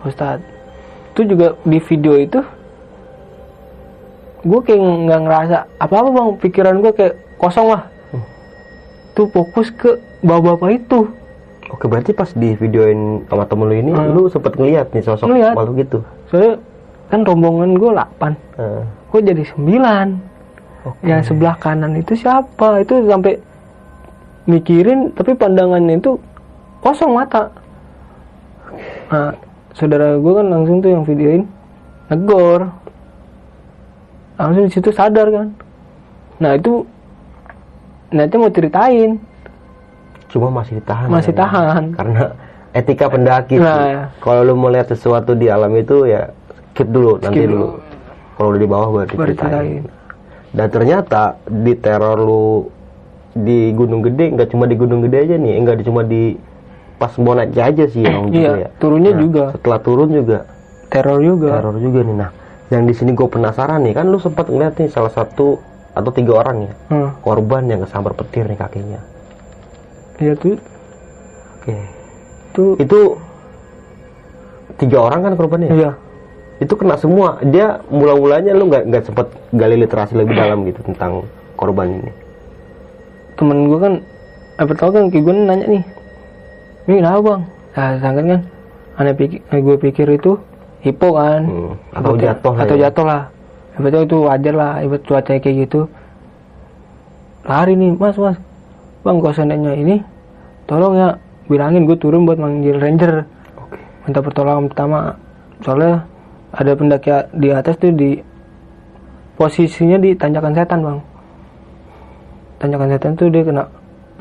ustad. 0.02 0.38
Itu 1.12 1.24
juga 1.24 1.56
di 1.60 1.80
video 1.80 2.14
itu, 2.14 2.40
gue 4.44 4.60
kayak 4.60 4.78
nggak 4.78 5.20
ngerasa 5.20 5.56
apa-apa 5.76 6.08
bang. 6.10 6.28
Pikiran 6.38 6.76
gue 6.78 6.92
kayak 6.92 7.14
kosong 7.36 7.68
lah. 7.68 7.82
Tuh 9.12 9.26
fokus 9.26 9.70
ke 9.70 9.90
bapak-bapak 10.20 10.70
itu. 10.76 11.00
Oke, 11.66 11.86
berarti 11.86 12.12
pas 12.12 12.28
di 12.28 12.52
videoin 12.52 13.24
sama 13.24 13.44
temen 13.44 13.66
lu 13.66 13.74
ini 13.74 13.90
Hmm. 13.90 14.12
lu 14.12 14.28
sempet 14.28 14.52
ngeliat 14.52 14.90
nih 14.90 15.02
sosok 15.02 15.26
Ngeliat. 15.26 15.54
makhluk 15.54 15.76
gitu. 15.80 15.98
Soalnya 16.28 16.52
kan 17.04 17.20
rombongan 17.20 17.74
gue 17.74 17.90
8 17.90 18.32
Nah, 18.54 18.82
gue 18.84 19.20
jadi 19.22 19.42
9 19.44 20.18
oke. 20.84 21.02
yang 21.02 21.20
sebelah 21.20 21.56
kanan 21.56 21.94
itu 21.94 22.12
siapa 22.14 22.80
itu 22.80 23.04
sampai 23.04 23.38
mikirin 24.44 25.08
tapi 25.10 25.32
pandangannya 25.32 25.96
itu 25.96 26.16
kosong 26.80 27.12
mata 27.12 27.48
nah 29.06 29.30
saudara 29.70 30.16
gue 30.16 30.32
kan 30.32 30.46
langsung 30.46 30.80
tuh 30.80 30.90
yang 30.90 31.02
videoin 31.02 31.44
negor 32.08 32.68
langsung 34.34 34.64
di 34.66 34.72
situ 34.72 34.90
sadar 34.90 35.28
kan 35.30 35.46
nah 36.38 36.54
itu 36.54 36.82
nanti 38.10 38.34
mau 38.36 38.50
ceritain 38.50 39.18
Cuma 40.34 40.50
masih 40.50 40.82
ditahan. 40.82 41.06
Masih 41.06 41.30
katanya. 41.30 41.46
tahan. 41.46 41.82
Karena 41.94 42.22
etika 42.74 43.06
pendaki. 43.06 43.54
sih. 43.54 43.62
Nah. 43.62 44.10
Kalau 44.18 44.42
lu 44.42 44.58
mau 44.58 44.66
lihat 44.66 44.90
sesuatu 44.90 45.38
di 45.38 45.46
alam 45.46 45.70
itu 45.78 46.10
ya 46.10 46.26
skip 46.74 46.90
dulu 46.90 47.22
nanti 47.22 47.38
Skip 47.38 47.54
dulu. 47.54 47.54
dulu. 47.54 47.68
Kalau 48.34 48.48
udah 48.50 48.58
di 48.58 48.66
bawah 48.66 48.88
baru 48.90 49.06
diceritain. 49.06 49.30
ceritain 49.30 49.82
Dan 50.50 50.66
ternyata 50.74 51.22
di 51.46 51.72
teror 51.78 52.18
lu 52.18 52.66
di 53.30 53.70
Gunung 53.78 54.02
Gede 54.02 54.34
nggak 54.34 54.50
cuma 54.50 54.66
di 54.66 54.74
Gunung 54.74 55.06
Gede 55.06 55.18
aja 55.22 55.36
nih, 55.38 55.54
enggak 55.54 55.86
cuma 55.86 56.02
di 56.02 56.34
pas 56.98 57.14
mau 57.18 57.34
naik 57.34 57.54
aja 57.54 57.84
sih 57.86 58.02
yang 58.02 58.26
iya, 58.30 58.34
gitu 58.34 58.54
ya. 58.58 58.68
turunnya 58.82 59.12
Nah, 59.14 59.20
juga. 59.22 59.44
Setelah 59.54 59.78
turun 59.86 60.08
juga 60.10 60.38
teror 60.90 61.18
juga 61.22 61.48
teror 61.62 61.76
juga 61.78 62.00
nih. 62.02 62.16
Nah, 62.18 62.30
yang 62.74 62.84
di 62.84 62.92
sini 62.92 63.14
gue 63.14 63.24
penasaran 63.24 63.80
nih 63.80 63.94
kan 63.94 64.10
lu 64.10 64.18
sempat 64.18 64.50
ngeliat 64.50 64.74
nih 64.74 64.90
salah 64.90 65.08
satu 65.08 65.62
atau 65.94 66.10
tiga 66.10 66.42
orang 66.42 66.66
ya 66.66 66.74
Hmm, 66.90 67.08
korban 67.22 67.70
yang 67.70 67.86
kesambar 67.86 68.12
petir 68.12 68.44
nih 68.44 68.58
kakinya. 68.58 69.00
iya 70.18 70.34
tuh 70.34 70.58
Oke. 71.54 71.76
tuh 72.50 72.70
Itu 72.76 73.00
tiga 74.74 74.98
orang 75.00 75.22
kan 75.22 75.32
korbannya? 75.38 75.70
iya 75.70 75.92
Itu 76.54 76.74
kena 76.74 76.94
semua. 76.94 77.42
Dia 77.42 77.82
mula-mulanya 77.90 78.54
lu 78.54 78.66
nggak 78.66 78.86
nggak 78.86 79.04
sempat 79.04 79.26
gali 79.50 79.74
literasi 79.74 80.14
lebih 80.14 80.34
dalam 80.34 80.62
gitu 80.62 80.82
tentang 80.82 81.26
korban 81.54 81.90
ini. 81.94 82.12
temen 83.34 83.66
gue 83.66 83.78
kan 83.78 83.94
apa 84.54 84.72
tau 84.74 84.94
kan 84.94 85.10
kayak 85.10 85.26
gue 85.26 85.34
nanya 85.34 85.66
nih 85.66 85.82
ini 86.86 87.02
kenapa 87.02 87.18
bang 87.18 87.42
nah 87.74 87.98
kan 87.98 88.40
aneh 88.94 89.14
pikir 89.18 89.42
gue 89.50 89.76
pikir 89.82 90.06
itu 90.14 90.38
hipo 90.84 91.16
kan? 91.16 91.42
Hmm, 91.48 91.72
atau 91.96 92.12
jatuh 92.14 92.54
atau 92.54 92.76
jatuh 92.76 93.06
lah. 93.08 93.22
Tau 93.74 94.06
itu 94.06 94.18
wajar 94.22 94.54
lah 94.54 94.72
ibarat 94.86 95.02
cuaca 95.02 95.32
kayak 95.34 95.66
gitu. 95.66 95.90
Lari 97.42 97.74
nih 97.74 97.96
mas 97.98 98.14
mas 98.14 98.38
bang 99.02 99.16
kalau 99.18 99.34
seandainya 99.34 99.72
ini. 99.74 99.96
Tolong 100.64 100.94
ya 100.96 101.08
bilangin 101.50 101.84
gue 101.88 101.98
turun 101.98 102.28
buat 102.28 102.38
manggil 102.38 102.78
ranger. 102.78 103.26
Minta 104.06 104.20
pertolongan 104.20 104.70
pertama. 104.70 105.18
Soalnya 105.64 106.06
ada 106.54 106.72
pendaki 106.76 107.10
di 107.34 107.48
atas 107.50 107.74
tuh 107.80 107.90
di 107.90 108.20
posisinya 109.34 109.98
di 109.98 110.14
tanjakan 110.14 110.54
setan 110.54 110.80
bang. 110.84 110.98
Tanjakan 112.62 112.88
setan 112.94 113.12
tuh 113.18 113.28
dia 113.32 113.42
kena 113.42 113.64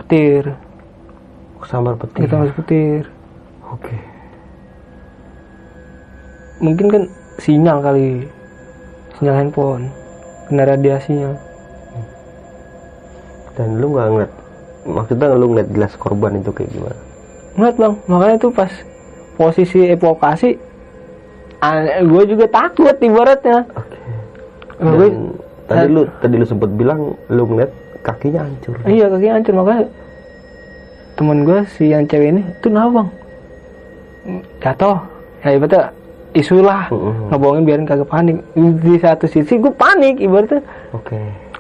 petir. 0.01 0.57
Kesambar 1.61 1.95
petir. 1.95 2.28
kita 2.28 2.36
masuk 2.41 2.55
petir. 2.66 3.03
Oke. 3.70 4.12
Mungkin 6.64 6.88
kan 6.88 7.03
sinyal 7.43 7.84
kali. 7.84 8.24
Sinyal 9.20 9.36
handphone. 9.36 9.91
Kena 10.47 10.64
radiasinya. 10.64 11.36
Dan 13.53 13.78
lu 13.78 13.93
nggak 13.93 14.07
ngeliat 14.09 14.32
maksudnya 14.84 15.38
lu 15.38 15.45
ngeliat 15.51 15.70
jelas 15.72 15.93
korban 15.95 16.41
itu 16.41 16.51
kayak 16.51 16.72
gimana? 16.74 16.99
ngeliat 17.53 17.76
bang 17.78 17.93
makanya 18.09 18.38
tuh 18.41 18.51
pas 18.51 18.72
posisi 19.38 19.80
evakuasi 19.93 20.57
gue 22.03 22.24
juga 22.28 22.45
takut 22.51 22.91
ibaratnya. 22.99 23.64
Oke. 23.72 23.97
gue 24.84 25.07
Dan 25.07 25.32
tadi 25.64 25.88
lu 25.88 26.01
tadi 26.20 26.36
lu 26.36 26.43
sempat 26.43 26.70
bilang 26.76 27.16
lu 27.32 27.43
ngeliat 27.47 27.72
kakinya 28.03 28.43
hancur. 28.43 28.76
iya 28.84 29.07
kaki 29.07 29.28
hancur. 29.32 29.53
Makanya 29.55 29.88
temen 31.16 31.47
gue 31.47 31.59
si 31.80 31.88
yang 31.88 32.03
cewek 32.03 32.36
ini 32.36 32.41
tuh 32.59 32.68
kenapa 32.68 32.89
bang? 32.91 33.07
Jatuh. 34.59 34.99
Ya 35.39 35.49
ibaratnya 35.55 35.84
isu 36.34 36.59
lah 36.59 36.89
Mm-mm. 36.89 37.29
ngebohongin 37.29 37.63
biarin 37.63 37.86
kagak 37.86 38.05
panik 38.05 38.38
di 38.55 38.97
satu 38.97 39.25
sisi 39.25 39.55
gue 39.55 39.69
panik 39.69 40.17
ibaratnya 40.17 40.65
Oke. 40.91 41.17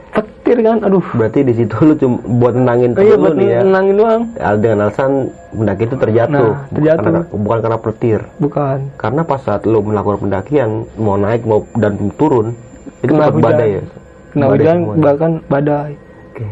petir 0.09 0.57
kan 0.59 0.81
aduh 0.81 1.05
Berarti 1.11 1.41
di 1.41 1.53
situ 1.55 1.73
lu 1.79 1.93
cuma 1.95 2.17
buat 2.19 2.53
nenangin 2.53 2.91
oh, 2.91 2.99
iya 2.99 3.13
lu 3.13 3.21
buat 3.23 3.35
nih 3.35 3.47
ya. 3.47 3.59
nenangin 3.61 3.95
doang 3.95 4.21
Al- 4.35 4.57
Dengan 4.57 4.77
alasan 4.83 5.11
pendaki 5.51 5.83
itu 5.83 5.95
terjatuh, 5.95 6.49
Nah, 6.51 6.65
terjatuh. 6.69 6.97
Bukan, 6.99 7.05
karena, 7.05 7.21
bukan 7.39 7.57
karena 7.59 7.77
petir. 7.79 8.19
bukan 8.37 8.77
Karena 8.95 9.21
pas 9.23 9.39
saat 9.39 9.61
lu 9.63 9.79
melakukan 9.79 10.19
pendakian 10.19 10.69
mau 10.95 11.15
naik 11.15 11.41
mau 11.43 11.65
dan 11.75 11.93
turun 12.13 12.57
itu 12.99 13.09
Kena 13.09 13.29
hujan. 13.29 13.41
badai 13.43 13.69
ya. 13.71 13.83
kena 14.31 14.43
Badai 14.43 14.53
hujan 14.55 14.77
semuanya. 14.79 15.01
bahkan 15.03 15.31
badai 15.47 15.91
Oke. 16.27 16.45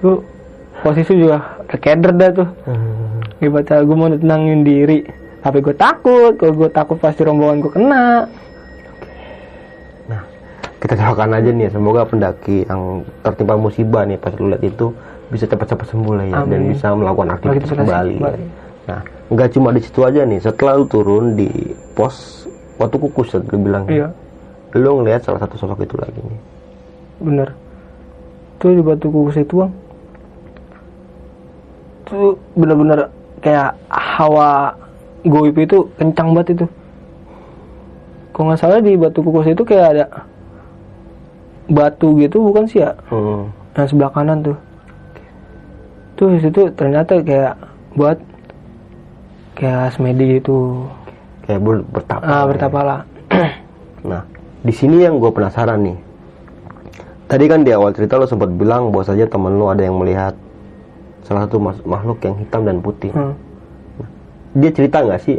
tuh 0.00 0.16
posisi 0.80 1.12
juga 1.14 1.38
keder 1.68 2.12
dah 2.12 2.30
tuh 2.32 2.48
Hmm. 2.64 3.18
ibaratnya 3.38 3.80
gue 3.80 3.96
mau 3.96 4.08
tenangin 4.08 4.60
diri 4.62 4.98
tapi 5.40 5.58
gue 5.64 5.74
takut 5.76 6.32
kalau 6.36 6.52
gue 6.56 6.70
takut 6.72 6.96
pasti 7.00 7.24
rombongan 7.24 7.58
gue 7.64 7.72
kena 7.72 8.06
Nah, 10.10 10.22
kita 10.82 10.98
doakan 10.98 11.38
aja 11.38 11.50
nih 11.54 11.64
ya, 11.68 11.70
semoga 11.70 12.02
pendaki 12.02 12.66
yang 12.66 13.06
tertimpa 13.22 13.54
musibah 13.54 14.02
nih 14.04 14.18
pas 14.18 14.34
lu 14.34 14.50
lihat 14.50 14.64
itu 14.66 14.90
bisa 15.30 15.46
cepat-cepat 15.46 15.86
sembuh 15.86 16.14
lah 16.18 16.26
ya 16.26 16.38
dan 16.50 16.60
Amin. 16.66 16.74
bisa 16.74 16.86
melakukan 16.90 17.30
aktivitas 17.38 17.70
kembali. 17.70 18.16
kembali. 18.18 18.44
Nah, 18.90 19.00
nggak 19.30 19.48
cuma 19.54 19.70
di 19.70 19.80
situ 19.86 20.02
aja 20.02 20.26
nih. 20.26 20.42
Setelah 20.42 20.74
lu 20.82 20.90
turun 20.90 21.38
di 21.38 21.46
pos 21.94 22.44
waktu 22.82 22.96
kukus 22.98 23.30
lu 23.38 23.62
bilang, 23.62 23.86
iya 23.86 24.10
lu 24.74 25.02
ngelihat 25.02 25.26
salah 25.26 25.42
satu 25.42 25.58
sosok 25.58 25.82
itu 25.82 25.96
lagi 25.98 26.20
nih. 26.22 26.40
bener 27.20 27.48
tuh 28.62 28.70
di 28.70 28.82
batu 28.82 29.10
kukus 29.10 29.36
itu 29.36 29.54
bang 29.60 29.72
tuh 32.06 32.38
bener-bener 32.54 33.10
kayak 33.42 33.74
hawa 33.90 34.72
goib 35.22 35.54
itu 35.54 35.88
kencang 35.94 36.32
banget 36.32 36.48
itu 36.54 36.66
kalau 38.30 38.48
nggak 38.48 38.58
salah 38.58 38.78
di 38.78 38.94
batu 38.94 39.20
kukus 39.20 39.46
itu 39.46 39.62
kayak 39.62 39.86
ada 39.90 40.06
batu 41.66 42.16
gitu 42.16 42.40
bukan 42.42 42.64
sih 42.64 42.80
ya 42.80 42.96
Hmm. 43.08 43.50
yang 43.72 43.86
sebelah 43.86 44.10
kanan 44.10 44.40
tuh 44.40 44.56
tuh 46.14 46.36
situ 46.36 46.68
ternyata 46.72 47.20
kayak 47.20 47.54
buat 47.92 48.18
kayak 49.54 49.92
semedi 49.92 50.38
gitu 50.38 50.86
Kayak 51.42 51.60
ber- 51.60 51.86
bertapa. 51.88 52.22
ah 52.22 52.32
ya. 52.38 52.46
bertapala 52.46 52.96
Nah, 54.02 54.24
di 54.60 54.72
sini 54.72 55.04
yang 55.04 55.16
gue 55.16 55.28
penasaran 55.28 55.76
nih. 55.82 55.98
Tadi 57.26 57.44
kan 57.44 57.60
di 57.60 57.70
awal 57.70 57.92
cerita 57.92 58.16
lo 58.16 58.24
sempat 58.24 58.48
bilang 58.50 58.88
bahwa 58.88 59.04
saja 59.04 59.24
temen 59.24 59.54
lo 59.54 59.68
ada 59.68 59.84
yang 59.84 59.94
melihat 59.94 60.32
salah 61.22 61.44
satu 61.44 61.60
makhluk 61.84 62.16
yang 62.20 62.34
hitam 62.34 62.64
dan 62.64 62.80
putih. 62.80 63.12
Hmm. 63.12 63.36
Dia 64.54 64.70
cerita 64.74 65.02
nggak 65.02 65.20
sih 65.22 65.38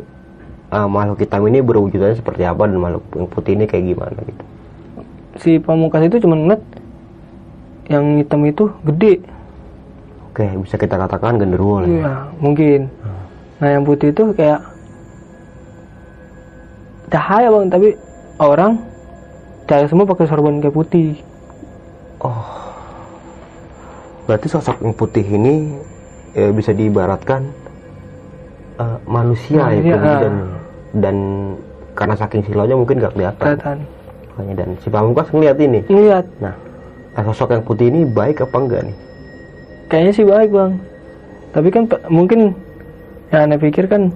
ah, 0.72 0.88
makhluk 0.88 1.20
hitam 1.20 1.43
ini 1.51 1.59
berwujudannya 1.59 2.18
seperti 2.18 2.47
apa 2.47 2.64
dan 2.66 2.80
makhluk 2.80 3.03
yang 3.14 3.28
putih 3.28 3.53
ini 3.59 3.66
kayak 3.68 3.86
gimana 3.91 4.20
gitu? 4.24 4.43
si 5.39 5.51
pamungkas 5.57 6.05
itu 6.12 6.20
cuma 6.28 6.36
ngeliat 6.36 6.62
yang 7.88 8.20
hitam 8.20 8.43
itu 8.47 8.68
gede 8.88 9.20
Oke, 10.32 10.47
bisa 10.64 10.80
kita 10.80 10.95
katakan 10.95 11.36
genderuwo 11.36 11.84
lah. 11.84 11.91
ya. 11.91 11.91
Iya, 11.91 12.14
mungkin. 12.39 12.80
Nah, 13.59 13.68
yang 13.68 13.84
putih 13.84 14.16
itu 14.16 14.32
kayak 14.32 14.64
cahaya 17.12 17.51
bang, 17.51 17.68
tapi 17.68 17.88
orang 18.39 18.80
cahaya 19.68 19.91
semua 19.91 20.07
pakai 20.07 20.32
sorban 20.32 20.64
kayak 20.64 20.72
putih. 20.72 21.20
Berarti 24.24 24.47
sosok 24.47 24.80
yang 24.80 24.95
putih 24.95 25.26
ini 25.28 25.76
eh, 26.32 26.55
bisa 26.55 26.72
diibaratkan 26.72 27.43
eh, 28.82 28.96
manusia, 29.06 29.62
ya 29.62 29.66
Manusia, 29.70 29.94
perwujudannya. 29.96 30.46
dan 30.98 31.16
karena 31.92 32.16
saking 32.16 32.42
silonya 32.44 32.76
mungkin 32.76 32.96
nggak 32.98 33.14
kelihatan. 33.14 33.46
Kelihatan. 33.46 33.78
Makanya 34.32 34.54
dan 34.58 34.70
si 34.80 34.88
pamungkas 34.88 35.28
ngeliat 35.30 35.58
ini. 35.60 35.80
Ngeliat, 35.86 36.26
Nah, 36.40 36.56
sosok 37.22 37.52
yang 37.52 37.64
putih 37.64 37.88
ini 37.88 38.08
baik 38.08 38.42
apa 38.42 38.58
enggak 38.58 38.82
nih? 38.88 38.98
kayaknya 39.86 40.14
sih 40.16 40.24
baik 40.24 40.50
bang. 40.50 40.72
Tapi 41.52 41.68
kan 41.68 41.84
mungkin 42.08 42.56
yang 43.28 43.42
aneh 43.44 43.60
pikir 43.60 43.92
kan 43.92 44.08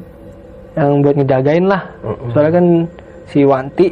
yang 0.74 1.04
buat 1.04 1.20
ngejagain 1.20 1.68
lah. 1.68 1.84
Mm-mm. 2.00 2.32
Soalnya 2.32 2.54
kan 2.56 2.66
si 3.28 3.44
Wanti, 3.44 3.92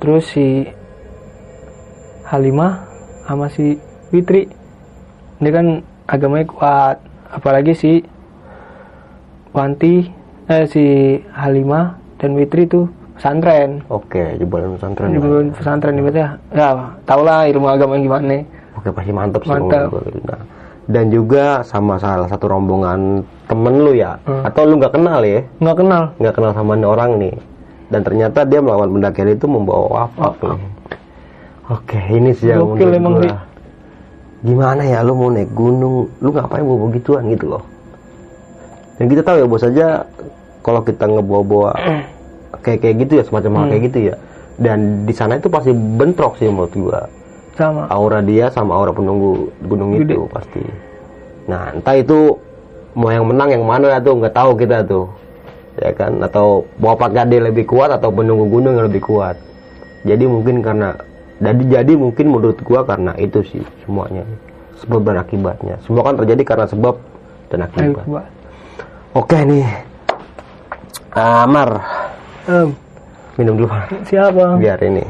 terus 0.00 0.24
si 0.24 0.64
Halimah 2.24 2.84
sama 3.24 3.48
si 3.48 3.76
Fitri, 4.08 4.48
ini 5.38 5.50
kan 5.52 5.66
agamanya 6.08 6.48
kuat. 6.48 6.96
Apalagi 7.28 7.76
si 7.76 8.00
Wanti, 9.52 10.08
eh 10.46 10.64
si 10.68 10.84
Halimah 11.32 11.96
dan 12.20 12.36
Fitri 12.36 12.68
itu 12.68 12.86
pesantren. 13.16 13.82
Oke, 13.88 14.36
jebolan 14.38 14.76
pesantren. 14.76 15.10
Di 15.10 15.18
lah. 15.18 15.24
bulan 15.24 15.46
pesantren 15.52 15.94
ibaratnya, 15.98 16.28
ya 16.54 16.68
tau 17.02 17.20
lah 17.24 17.48
ilmu 17.48 17.66
agama 17.66 17.98
gimana. 17.98 18.44
Oke, 18.78 18.88
pasti 18.94 19.10
mantep 19.10 19.42
sih. 19.42 19.50
Mantap. 19.50 19.90
kalau 19.90 20.02
gitu. 20.06 20.20
Nah, 20.28 20.42
dan 20.88 21.04
juga 21.12 21.44
sama 21.62 22.00
salah 22.00 22.28
satu 22.30 22.48
rombongan 22.48 23.20
temen 23.44 23.74
lu 23.82 23.92
ya, 23.92 24.16
Hmm. 24.24 24.46
atau 24.46 24.62
lu 24.64 24.80
nggak 24.80 24.94
kenal 24.94 25.20
ya? 25.20 25.40
Nggak 25.60 25.76
kenal. 25.84 26.02
nggak 26.16 26.34
kenal 26.34 26.52
sama 26.54 26.72
orang 26.80 27.10
nih 27.20 27.34
dan 27.88 28.00
ternyata 28.04 28.44
dia 28.44 28.60
melawan 28.60 28.92
pendakian 28.92 29.32
itu 29.32 29.46
membawa 29.48 29.86
wafat 30.04 30.32
Oh, 30.44 30.52
nih. 30.54 30.70
Oke, 31.68 32.00
ini 32.08 32.30
sih 32.32 32.48
yang 32.48 32.64
Gokil 32.64 32.96
emang 32.96 33.20
gua. 33.20 33.36
Gimana 34.40 34.82
ya 34.86 35.04
lu 35.04 35.12
mau 35.18 35.28
naik 35.28 35.52
gunung, 35.52 36.08
lu 36.22 36.28
ngapain 36.32 36.64
bawa 36.64 36.78
begituan 36.88 37.28
gitu 37.28 37.58
loh. 37.58 37.62
Dan 38.98 39.06
kita 39.06 39.22
tahu 39.22 39.36
ya 39.38 39.46
bos 39.46 39.62
aja 39.62 39.86
kalau 40.60 40.82
kita 40.82 41.06
ngebawa-bawa 41.06 41.70
kayak 42.60 42.78
kayak 42.82 42.96
gitu 43.06 43.12
ya 43.18 43.24
semacam 43.24 43.50
hal 43.54 43.62
Hmm. 43.64 43.70
kayak 43.70 43.82
gitu 43.90 43.98
ya. 44.12 44.14
Dan 44.58 44.78
di 45.06 45.14
sana 45.14 45.38
itu 45.38 45.46
pasti 45.46 45.70
bentrok 45.70 46.34
sih 46.36 46.50
menurut 46.50 46.74
gua. 46.74 47.00
Sama. 47.54 47.86
Aura 47.90 48.22
dia 48.22 48.50
sama 48.50 48.74
aura 48.74 48.90
penunggu 48.90 49.50
gunung 49.62 49.94
Gede. 49.94 50.14
itu 50.14 50.26
pasti. 50.30 50.62
Nah, 51.46 51.74
entah 51.74 51.94
itu 51.94 52.34
mau 52.94 53.10
yang 53.10 53.26
menang 53.26 53.54
yang 53.54 53.62
mana 53.62 54.02
tuh 54.02 54.18
nggak 54.18 54.34
tahu 54.34 54.50
kita 54.58 54.82
tuh. 54.82 55.06
Ya 55.78 55.94
kan 55.94 56.18
atau 56.18 56.66
bapak 56.82 57.14
gade 57.14 57.38
lebih 57.38 57.70
kuat 57.70 57.94
atau 57.94 58.10
penunggu 58.10 58.50
gunung 58.50 58.82
yang 58.82 58.90
lebih 58.90 59.06
kuat. 59.06 59.38
Jadi 60.02 60.26
mungkin 60.26 60.58
karena 60.58 60.98
jadi 61.38 61.82
jadi 61.82 61.94
mungkin 61.94 62.34
menurut 62.34 62.58
gua 62.66 62.82
karena 62.82 63.14
itu 63.14 63.46
sih 63.46 63.62
semuanya. 63.86 64.26
Sebab 64.82 65.06
dan 65.06 65.22
akibatnya. 65.22 65.78
Semua 65.86 66.02
kan 66.02 66.18
terjadi 66.18 66.42
karena 66.42 66.66
sebab 66.66 66.98
dan 67.50 67.66
akibat. 67.66 68.06
Oke 69.18 69.38
nih. 69.42 69.66
Amar, 71.10 71.70
Em, 72.46 72.70
minum 73.34 73.58
dulu 73.58 73.68
siapa? 74.06 74.54
biar 74.54 74.78
ini. 74.80 75.02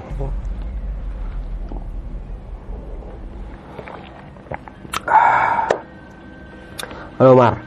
Halo 7.18 7.34
Mar, 7.34 7.58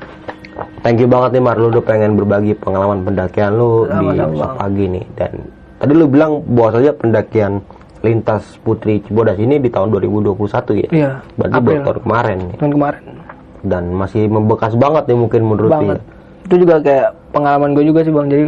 thank 0.82 0.98
you 0.98 1.08
banget 1.08 1.36
nih 1.36 1.44
Mar, 1.44 1.60
lu 1.60 1.68
udah 1.70 1.84
pengen 1.84 2.16
berbagi 2.16 2.56
pengalaman 2.56 3.04
pendakian 3.04 3.52
lu 3.54 3.84
di 3.84 3.92
Sama-sama. 3.92 4.32
besok 4.32 4.52
pagi 4.58 4.86
nih 4.90 5.06
dan 5.14 5.32
tadi 5.78 5.92
lu 5.92 6.06
bilang 6.08 6.32
bahwa 6.48 6.80
saja 6.80 6.92
pendakian 6.94 7.60
lintas 8.02 8.44
Putri 8.64 9.04
Cibodas 9.04 9.36
ini 9.38 9.60
di 9.60 9.68
tahun 9.68 9.92
2021 9.92 10.40
ya? 10.78 10.90
Iya. 10.90 11.10
Berarti 11.36 11.54
April. 11.54 11.82
tahun 11.84 12.00
kemarin 12.02 12.40
Tahun 12.56 12.72
kemarin. 12.74 13.02
dan 13.62 13.84
masih 13.94 14.24
membekas 14.26 14.74
banget 14.74 15.04
nih 15.06 15.18
mungkin 15.20 15.42
menurut 15.46 15.70
banget. 15.70 16.00
ya. 16.00 16.21
Itu 16.52 16.68
juga 16.68 16.84
kayak 16.84 17.32
pengalaman 17.32 17.72
gue 17.72 17.88
juga 17.88 18.04
sih 18.04 18.12
bang. 18.12 18.28
Jadi 18.28 18.46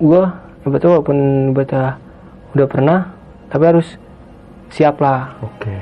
gue 0.00 0.22
betul 0.64 0.88
walaupun 0.90 1.18
baca 1.52 2.00
udah 2.56 2.64
pernah, 2.66 2.98
tapi 3.52 3.64
harus 3.68 4.00
siap 4.72 4.96
lah. 4.98 5.36
Oke. 5.38 5.76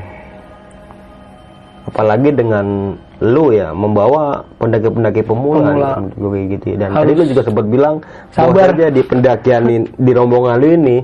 Apalagi 1.84 2.34
dengan 2.34 2.99
lu 3.18 3.51
ya 3.51 3.70
membawa 3.70 4.43
pendaki-pendaki 4.59 5.22
pemula, 5.22 5.62
Pemula. 5.62 5.90
menurut 5.95 6.14
gue 6.16 6.30
kayak 6.32 6.49
gitu 6.51 6.64
ya. 6.66 6.76
Dan 6.76 6.88
Harus 6.90 7.07
tadi 7.07 7.12
lu 7.14 7.24
juga 7.30 7.43
sempat 7.45 7.64
bilang 7.70 7.95
sabar. 8.34 8.74
saja 8.74 8.86
di 8.88 9.03
pendakian 9.03 9.62
di 9.86 10.11
rombongan 10.11 10.59
lu 10.59 10.68
ini 10.72 10.97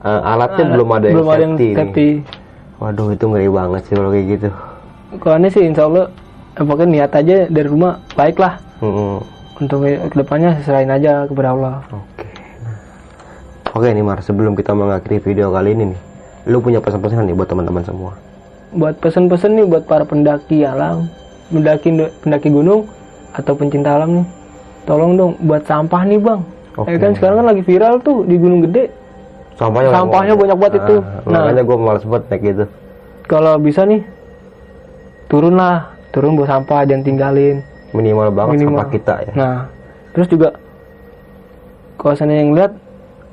eh, 0.00 0.20
alatnya 0.24 0.66
Alat- 0.66 0.74
belum 0.74 0.88
ada 0.90 1.06
yang 1.06 1.14
belum 1.14 1.28
ada 1.28 1.38
yang 1.38 1.54
safety, 1.54 1.62
nih. 1.62 1.76
safety. 1.78 2.08
Waduh 2.80 3.08
itu 3.12 3.24
ngeri 3.24 3.48
banget 3.48 3.80
sih 3.86 3.94
kalau 3.94 4.10
kayak 4.10 4.26
gitu. 4.26 4.48
Kalau 5.14 5.36
ini 5.36 5.48
sih 5.48 5.62
insya 5.62 5.86
Allah, 5.86 6.06
pokoknya 6.56 6.86
niat 6.88 7.12
aja 7.12 7.36
dari 7.46 7.68
rumah 7.70 8.02
baik 8.16 8.34
Mm-mm. 8.80 9.20
Untuk 9.60 9.84
ke 9.84 10.16
depannya 10.16 10.56
serahin 10.64 10.88
aja 10.88 11.28
kepada 11.28 11.52
Allah. 11.52 11.84
Oke. 11.92 12.24
Nah. 12.64 12.76
Oke 13.76 13.92
nih 13.92 14.00
Mar, 14.00 14.24
sebelum 14.24 14.56
kita 14.56 14.72
mengakhiri 14.72 15.20
video 15.20 15.52
kali 15.52 15.76
ini 15.76 15.92
nih, 15.92 16.00
lu 16.48 16.64
punya 16.64 16.80
pesan-pesan 16.80 17.28
nih 17.28 17.36
buat 17.36 17.48
teman-teman 17.48 17.84
semua. 17.84 18.12
Buat 18.72 18.96
pesen-pesen 19.04 19.60
nih 19.60 19.66
buat 19.68 19.84
para 19.84 20.08
pendaki 20.08 20.64
alam, 20.64 21.12
pendaki 21.52 21.92
pendaki 22.24 22.48
gunung 22.48 22.88
atau 23.36 23.52
pencinta 23.52 24.00
alam 24.00 24.24
nih, 24.24 24.26
tolong 24.88 25.12
dong 25.20 25.32
buat 25.44 25.60
sampah 25.68 26.02
nih 26.08 26.18
bang. 26.18 26.40
Oke. 26.80 26.96
Ya 26.96 26.96
kan 26.96 27.12
sekarang 27.12 27.36
kan 27.44 27.46
lagi 27.52 27.62
viral 27.66 27.94
tuh 28.00 28.24
di 28.24 28.40
Gunung 28.40 28.64
Gede. 28.64 28.88
Sampahnya, 29.60 29.92
Sampahnya 29.92 30.34
banyak 30.40 30.56
banget 30.56 30.74
itu. 30.80 30.96
Nah, 30.96 31.20
Nah. 31.28 31.40
makanya 31.44 31.62
gue 31.68 31.76
males 31.76 32.04
banget 32.08 32.24
naik 32.32 32.42
gitu. 32.48 32.64
Kalau 33.28 33.54
bisa 33.60 33.84
nih, 33.84 34.00
turun 35.28 35.54
lah, 35.60 35.92
turun 36.16 36.32
bawa 36.32 36.48
sampah 36.48 36.80
jangan 36.88 37.04
tinggalin. 37.04 37.60
Minimal 37.90 38.28
banget 38.30 38.54
Minimal. 38.56 38.70
sampah 38.72 38.86
kita 38.88 39.14
ya. 39.22 39.32
Nah, 39.34 39.56
terus 40.12 40.26
juga 40.26 40.48
kalau 41.96 42.14
sana 42.14 42.32
yang 42.32 42.52
lihat, 42.52 42.72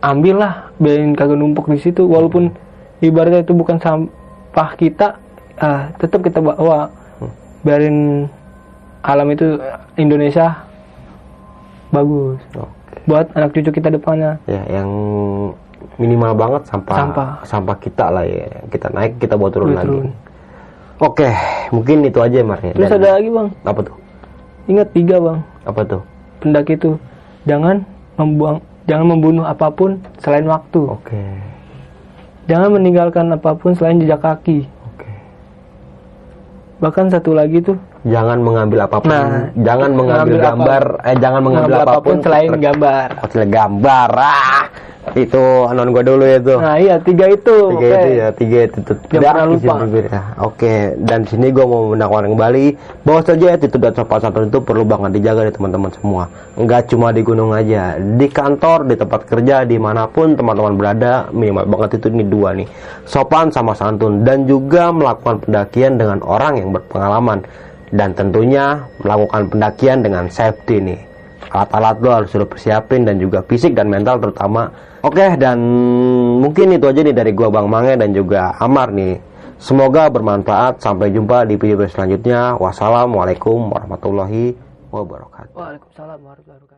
ambil 0.02 0.36
lah, 0.38 0.54
biarin 0.76 1.14
kagak 1.14 1.36
numpuk 1.36 1.68
di 1.68 1.80
situ. 1.80 2.04
Walaupun 2.04 2.52
ibaratnya 3.00 3.40
itu 3.40 3.54
bukan 3.54 3.78
sampah 3.78 4.70
kita, 4.76 5.16
ah, 5.56 5.94
tetap 5.96 6.22
kita 6.22 6.40
bawa. 6.40 6.90
Biarin 7.60 8.28
alam 9.02 9.28
itu 9.30 9.56
Indonesia 9.96 10.52
bagus 11.90 12.40
Oke. 12.54 12.98
buat 13.06 13.26
anak 13.34 13.50
cucu 13.52 13.72
kita 13.72 13.88
depannya. 13.90 14.36
ya 14.44 14.60
yang 14.70 14.90
minimal 15.96 16.36
banget 16.36 16.62
sampah 16.66 16.96
Sampah. 16.98 17.30
sampah 17.42 17.78
kita 17.78 18.06
lah 18.10 18.24
ya 18.24 18.44
kita 18.68 18.92
naik 18.92 19.16
kita 19.18 19.34
bawa 19.34 19.48
turun 19.48 19.72
Bawa 19.72 19.78
lagi 19.78 19.88
turun. 19.90 20.08
oke 21.00 21.30
mungkin 21.72 21.98
itu 22.04 22.20
aja 22.20 22.36
ya 22.36 22.46
Mar 22.46 22.60
ya. 22.60 22.74
Terus 22.74 22.90
Dan- 22.90 23.00
ada 23.00 23.10
lagi 23.16 23.30
bang, 23.30 23.48
apa 23.64 23.80
tuh 23.82 23.96
ingat 24.68 24.88
tiga 24.92 25.18
bang, 25.18 25.40
apa 25.64 25.82
tuh? 25.84 26.02
Pendaki 26.40 26.76
itu 26.76 27.00
jangan 27.44 27.82
membuang, 28.16 28.60
jangan 28.86 29.06
membunuh 29.08 29.44
apa 29.44 29.68
pun 29.68 29.98
selain 30.20 30.46
waktu. 30.46 30.82
oke. 30.86 31.24
Jangan 32.48 32.70
meninggalkan 32.72 33.28
apa 33.28 33.56
pun 33.56 33.76
selain 33.76 34.00
jejak 34.00 34.24
kaki. 34.24 34.64
oke. 34.64 35.12
Bahkan 36.80 37.12
satu 37.12 37.36
lagi 37.36 37.60
tuh, 37.60 37.76
jangan 38.06 38.40
mengambil 38.40 38.86
apa 38.86 39.02
pun. 39.02 39.10
Nah, 39.10 39.52
jangan 39.58 39.92
mengambil 39.92 40.38
mengambil 40.38 40.38
gambar. 40.40 40.84
eh 41.04 41.16
jangan 41.18 41.42
mengambil, 41.42 41.72
mengambil 41.74 41.92
apa 41.92 42.00
pun, 42.00 42.16
selain 42.22 42.50
ter- 42.50 42.64
gambar. 42.64 43.08
Hotel 43.20 43.44
gambar. 43.50 44.10
Ah 44.16 44.64
itu 45.14 45.44
non 45.68 45.88
gua 45.90 46.04
dulu 46.04 46.26
itu 46.26 46.56
Nah 46.58 46.76
iya 46.76 47.00
tiga 47.00 47.30
itu. 47.30 47.56
tiga 47.72 47.88
oke. 47.88 47.96
itu 47.96 48.10
ya 48.12 48.28
tiga 48.34 48.58
itu 48.66 48.78
tuh 48.82 48.96
Dah, 49.14 49.46
lupa. 49.46 49.74
ya. 49.88 50.22
oke 50.38 50.74
dan 51.00 51.24
sini 51.24 51.48
gue 51.50 51.64
mau 51.64 51.94
menakwakan 51.94 52.34
kembali 52.34 52.66
bahwa 53.02 53.22
saja 53.22 53.46
attitude 53.52 53.80
dan 53.80 53.94
sopan 53.94 54.20
santun 54.20 54.48
itu 54.48 54.60
perlu 54.60 54.84
banget 54.84 55.16
dijaga 55.16 55.48
di 55.48 55.54
teman-teman 55.54 55.92
semua 55.94 56.24
nggak 56.54 56.82
cuma 56.88 57.10
di 57.10 57.22
gunung 57.22 57.52
aja 57.52 57.96
di 57.96 58.28
kantor 58.28 58.84
di 58.84 58.96
tempat 58.96 59.22
kerja 59.24 59.64
di 59.64 59.78
mana 59.78 60.06
pun 60.06 60.34
teman-teman 60.34 60.74
berada 60.74 61.12
minimal 61.30 61.64
banget 61.68 62.02
itu 62.02 62.10
ini 62.10 62.26
dua 62.26 62.52
nih 62.52 62.68
sopan 63.04 63.48
sama 63.48 63.72
santun 63.72 64.22
dan 64.22 64.44
juga 64.44 64.90
melakukan 64.90 65.40
pendakian 65.40 65.96
dengan 65.96 66.20
orang 66.22 66.58
yang 66.58 66.70
berpengalaman 66.72 67.46
dan 67.88 68.12
tentunya 68.12 68.84
melakukan 69.00 69.48
pendakian 69.48 70.04
dengan 70.04 70.28
safety 70.28 70.84
nih 70.84 71.00
alat-alat 71.52 71.96
lo 72.00 72.10
harus 72.12 72.32
lo 72.36 72.46
persiapin 72.48 73.08
dan 73.08 73.18
juga 73.18 73.44
fisik 73.44 73.76
dan 73.76 73.88
mental 73.88 74.20
terutama 74.20 74.72
oke 75.04 75.36
dan 75.40 75.58
mungkin 76.44 76.76
itu 76.76 76.86
aja 76.88 77.02
nih 77.04 77.16
dari 77.16 77.32
gua 77.32 77.52
Bang 77.52 77.68
Mange 77.72 77.96
dan 77.96 78.12
juga 78.12 78.56
Amar 78.60 78.92
nih 78.92 79.28
Semoga 79.58 80.06
bermanfaat. 80.14 80.86
Sampai 80.86 81.10
jumpa 81.10 81.42
di 81.50 81.58
video 81.58 81.82
selanjutnya. 81.90 82.62
Wassalamualaikum 82.62 83.74
warahmatullahi 83.74 84.54
wabarakatuh. 84.94 85.58
Waalaikumsalam 85.58 86.22
warahmatullahi 86.22 86.62
wabarakatuh. 86.62 86.77